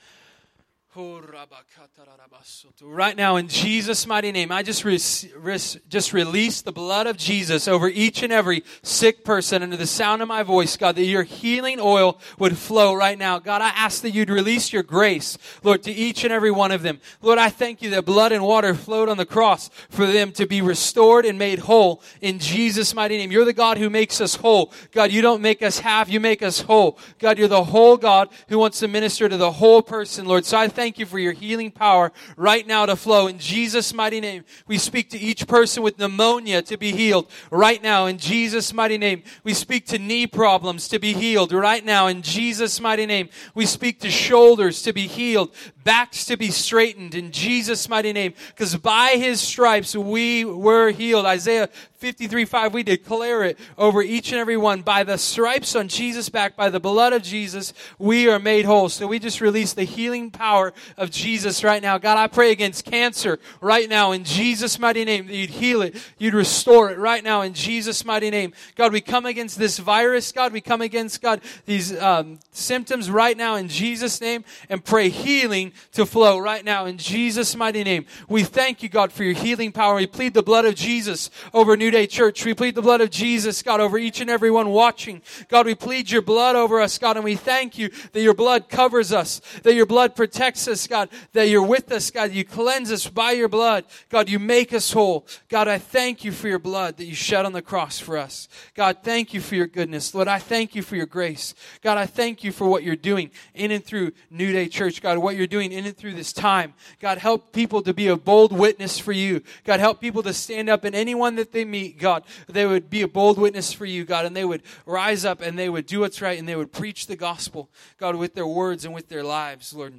Right 2.81 3.17
now, 3.17 3.36
in 3.36 3.49
Jesus' 3.49 4.08
mighty 4.08 4.31
name, 4.31 4.49
I 4.49 4.63
just, 4.63 4.86
re- 4.86 4.97
just 4.97 6.13
release 6.13 6.62
the 6.62 6.71
blood 6.71 7.05
of 7.05 7.17
Jesus 7.17 7.67
over 7.67 7.89
each 7.89 8.23
and 8.23 8.31
every 8.31 8.63
sick 8.81 9.25
person 9.25 9.62
under 9.62 9.75
the 9.75 9.88
sound 9.88 10.21
of 10.21 10.29
my 10.29 10.41
voice, 10.41 10.77
God, 10.77 10.95
that 10.95 11.03
your 11.03 11.23
healing 11.23 11.79
oil 11.81 12.17
would 12.39 12.58
flow 12.58 12.93
right 12.93 13.19
now. 13.19 13.39
God, 13.39 13.62
I 13.62 13.71
ask 13.75 14.03
that 14.03 14.12
you'd 14.12 14.29
release 14.29 14.71
your 14.71 14.84
grace, 14.84 15.38
Lord, 15.63 15.84
to 15.84 15.91
each 15.91 16.23
and 16.23 16.31
every 16.31 16.51
one 16.51 16.71
of 16.71 16.81
them. 16.81 17.01
Lord, 17.21 17.39
I 17.39 17.49
thank 17.49 17.81
you 17.81 17.89
that 17.89 18.05
blood 18.05 18.31
and 18.31 18.45
water 18.45 18.73
flowed 18.73 19.10
on 19.10 19.17
the 19.17 19.25
cross 19.25 19.69
for 19.89 20.05
them 20.05 20.31
to 20.31 20.45
be 20.45 20.62
restored 20.62 21.25
and 21.25 21.38
made 21.38 21.60
whole 21.60 22.01
in 22.21 22.39
Jesus' 22.39 22.95
mighty 22.95 23.17
name. 23.17 23.34
You're 23.34 23.43
the 23.43 23.51
God 23.51 23.77
who 23.77 23.89
makes 23.89 24.21
us 24.21 24.36
whole. 24.36 24.71
God, 24.93 25.12
you 25.12 25.21
don't 25.21 25.41
make 25.41 25.62
us 25.62 25.79
half, 25.79 26.10
you 26.10 26.21
make 26.21 26.41
us 26.41 26.62
whole. 26.62 26.97
God, 27.19 27.38
you're 27.38 27.49
the 27.49 27.65
whole 27.65 27.97
God 27.97 28.29
who 28.47 28.58
wants 28.58 28.79
to 28.79 28.88
minister 28.88 29.27
to 29.27 29.36
the 29.36 29.51
whole 29.51 29.81
person, 29.81 30.25
Lord. 30.25 30.45
So 30.45 30.58
I 30.58 30.69
thank 30.69 30.85
thank 30.86 31.00
you 31.00 31.06
for 31.08 31.17
your 31.17 31.34
healing 31.34 31.71
power 31.71 32.12
right 32.38 32.67
now 32.67 32.86
to 32.86 32.95
flow. 32.95 33.26
In 33.26 33.39
Jesus' 33.39 33.91
mighty 33.91 34.19
name, 34.19 34.45
we 34.67 34.78
speak 34.78 35.10
to 35.10 35.17
each 35.17 35.48
person 35.48 35.82
with 35.82 35.98
pneumonia 35.98 36.62
to 36.62 36.78
be 36.78 36.91
healed 36.91 37.28
right 37.50 37.82
now. 37.82 38.06
In 38.06 38.19
Jesus' 38.19 38.71
mighty 38.71 39.00
name, 39.00 39.24
we 39.43 39.56
speak 39.56 39.88
to 39.88 39.98
knee 39.98 40.28
problems 40.28 40.88
to 40.89 41.00
be 41.00 41.12
healed 41.12 41.52
right 41.54 41.84
now. 41.84 42.06
In 42.06 42.21
Jesus' 42.21 42.80
mighty 42.80 43.08
name, 43.08 43.30
we 43.56 43.65
speak 43.65 44.00
to 44.02 44.12
shoulders 44.12 44.84
to 44.84 44.93
be 44.93 45.08
healed, 45.08 45.56
backs 45.84 46.24
to 46.26 46.38
be 46.38 46.52
straightened 46.52 47.15
in 47.15 47.32
Jesus' 47.32 47.89
mighty 47.89 48.13
name. 48.13 48.36
Because 48.50 48.76
by 48.76 49.15
his 49.17 49.41
stripes 49.41 49.95
we 49.95 50.45
were 50.45 50.91
healed. 50.91 51.26
Isaiah 51.26 51.67
53 51.98 52.45
5, 52.45 52.74
we 52.76 52.84
declare 52.84 53.43
it 53.43 53.58
over 53.80 54.04
each 54.04 54.32
and 54.32 54.39
every 54.39 54.58
one. 54.58 54.84
By 54.84 55.04
the 55.04 55.17
stripes 55.17 55.76
on 55.76 55.88
Jesus' 55.88 56.30
back, 56.30 56.56
by 56.56 56.69
the 56.69 56.80
blood 56.80 57.13
of 57.13 57.24
Jesus, 57.24 57.74
we 57.98 58.30
are 58.30 58.38
made 58.38 58.65
whole. 58.65 58.89
So 58.89 59.08
we 59.08 59.17
just 59.17 59.41
release 59.41 59.74
the 59.74 59.86
healing 59.86 60.30
power 60.30 60.74
of 60.97 61.11
Jesus 61.11 61.63
right 61.63 61.81
now. 61.81 61.97
God, 61.97 62.17
I 62.17 62.27
pray 62.27 62.51
against 62.51 62.85
cancer 62.85 63.39
right 63.61 63.89
now 63.89 64.11
in 64.11 64.23
Jesus' 64.23 64.79
mighty 64.79 65.05
name 65.05 65.27
that 65.27 65.35
you'd 65.35 65.49
heal 65.49 65.81
it, 65.81 65.95
you'd 66.17 66.33
restore 66.33 66.91
it 66.91 66.97
right 66.97 67.23
now 67.23 67.41
in 67.41 67.53
Jesus' 67.53 68.05
mighty 68.05 68.29
name. 68.29 68.53
God, 68.75 68.93
we 68.93 69.01
come 69.01 69.25
against 69.25 69.57
this 69.57 69.77
virus. 69.77 70.31
God, 70.31 70.53
we 70.53 70.61
come 70.61 70.81
against, 70.81 71.21
God, 71.21 71.41
these 71.65 71.97
um, 71.99 72.39
symptoms 72.51 73.09
right 73.09 73.38
now 73.38 73.55
in 73.55 73.67
Jesus' 73.67 74.21
name 74.21 74.43
and 74.69 74.83
pray 74.83 75.09
healing 75.09 75.73
to 75.93 76.05
flow 76.05 76.38
right 76.38 76.63
now 76.63 76.85
in 76.85 76.97
Jesus' 76.97 77.55
mighty 77.55 77.83
name. 77.83 78.05
We 78.27 78.43
thank 78.43 78.83
you, 78.83 78.89
God, 78.89 79.11
for 79.11 79.23
your 79.23 79.33
healing 79.33 79.71
power. 79.71 79.95
We 79.95 80.07
plead 80.07 80.33
the 80.33 80.43
blood 80.43 80.65
of 80.65 80.75
Jesus 80.75 81.29
over 81.53 81.75
New 81.77 81.91
Day 81.91 82.07
Church. 82.07 82.45
We 82.45 82.53
plead 82.53 82.75
the 82.75 82.81
blood 82.81 83.01
of 83.01 83.09
Jesus, 83.09 83.61
God, 83.61 83.79
over 83.79 83.97
each 83.97 84.21
and 84.21 84.29
every 84.29 84.51
one 84.51 84.69
watching. 84.69 85.21
God, 85.49 85.65
we 85.65 85.75
plead 85.75 86.11
your 86.11 86.21
blood 86.21 86.55
over 86.55 86.79
us, 86.81 86.97
God, 86.97 87.15
and 87.15 87.23
we 87.23 87.35
thank 87.35 87.77
you 87.77 87.89
that 88.11 88.21
your 88.21 88.33
blood 88.33 88.69
covers 88.69 89.11
us, 89.11 89.41
that 89.63 89.75
your 89.75 89.85
blood 89.85 90.15
protects 90.15 90.64
us, 90.67 90.88
God, 90.88 91.10
that 91.34 91.49
you're 91.49 91.63
with 91.63 91.91
us, 91.91 92.12
God, 92.12 92.32
you 92.32 92.43
cleanse 92.43 92.91
us 92.91 93.08
by 93.08 93.32
your 93.32 93.47
blood. 93.47 93.86
God, 94.10 94.30
you 94.30 94.39
make 94.39 94.73
us 94.73 94.91
whole. 94.91 95.28
God, 95.49 95.67
I 95.67 95.78
thank 95.78 96.23
you 96.23 96.32
for 96.32 96.47
your 96.47 96.60
blood 96.60 96.97
that 96.97 97.06
you 97.06 97.15
shed 97.15 97.45
on 97.45 97.54
the 97.54 97.62
cross 97.62 97.99
for 97.99 98.17
us. 98.17 98.47
God, 98.75 98.97
thank 99.04 99.34
you 99.34 99.41
for 99.41 99.56
your 99.56 99.67
goodness. 99.67 100.13
Lord, 100.13 100.28
I 100.28 100.39
thank 100.39 100.75
you 100.75 100.82
for 100.82 100.95
your 100.95 101.06
grace. 101.06 101.54
God, 101.82 101.97
I 101.97 102.06
thank 102.06 102.43
you 102.43 102.51
for 102.51 102.67
what 102.67 102.84
you're 102.84 102.95
doing 102.95 103.32
in 103.54 103.71
and 103.71 103.84
through 103.84 104.12
New 104.30 104.51
Day 104.51 104.67
Church. 104.67 105.01
God, 105.01 105.17
what 105.17 105.36
you're 105.36 105.47
doing 105.47 105.71
in 105.71 105.86
and 105.86 105.95
through 105.95 106.13
this 106.13 106.34
time. 106.34 106.73
God, 106.99 107.17
help 107.17 107.51
people 107.51 107.82
to 107.82 107.93
be 107.93 108.08
a 108.08 108.17
bold 108.17 108.51
witness 108.51 108.99
for 108.99 109.12
you. 109.12 109.41
God, 109.63 109.80
help 109.80 110.01
people 110.01 110.23
to 110.23 110.34
stand 110.34 110.69
up 110.69 110.86
in 110.86 110.95
anyone 110.95 111.36
that 111.36 111.51
they 111.51 111.65
meet 111.65 111.97
God, 111.99 112.23
they 112.47 112.65
would 112.65 112.89
be 112.89 113.01
a 113.01 113.08
bold 113.08 113.38
witness 113.38 113.71
for 113.73 113.86
you, 113.86 114.06
God, 114.06 114.25
and 114.25 114.36
they 114.36 114.45
would 114.45 114.63
rise 114.86 115.25
up 115.25 115.41
and 115.41 115.58
they 115.58 115.69
would 115.69 115.86
do 115.86 116.01
what's 116.01 116.21
right 116.21 116.38
and 116.38 116.47
they 116.47 116.56
would 116.56 116.71
preach 116.71 117.08
the 117.08 117.15
gospel, 117.15 117.69
God, 117.97 118.15
with 118.15 118.36
their 118.36 118.47
words 118.47 118.86
and 118.86 118.93
with 118.93 119.10
their 119.10 119.23
lives, 119.23 119.73
Lord. 119.73 119.93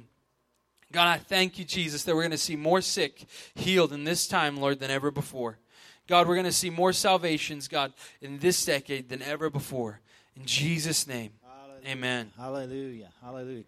God, 0.97 1.09
I 1.09 1.17
thank 1.19 1.59
you, 1.59 1.63
Jesus, 1.63 2.05
that 2.05 2.15
we're 2.15 2.23
going 2.23 2.31
to 2.31 2.39
see 2.39 2.55
more 2.55 2.81
sick 2.81 3.27
healed 3.53 3.93
in 3.93 4.03
this 4.03 4.27
time, 4.27 4.57
Lord, 4.57 4.79
than 4.79 4.89
ever 4.89 5.11
before. 5.11 5.59
God, 6.07 6.27
we're 6.27 6.33
going 6.33 6.47
to 6.47 6.51
see 6.51 6.71
more 6.71 6.91
salvations, 6.91 7.67
God, 7.67 7.93
in 8.19 8.39
this 8.39 8.65
decade 8.65 9.07
than 9.07 9.21
ever 9.21 9.51
before. 9.51 9.99
In 10.35 10.47
Jesus' 10.47 11.05
name, 11.05 11.33
Hallelujah. 11.45 11.91
amen. 11.91 12.31
Hallelujah. 12.35 13.09
Hallelujah. 13.21 13.63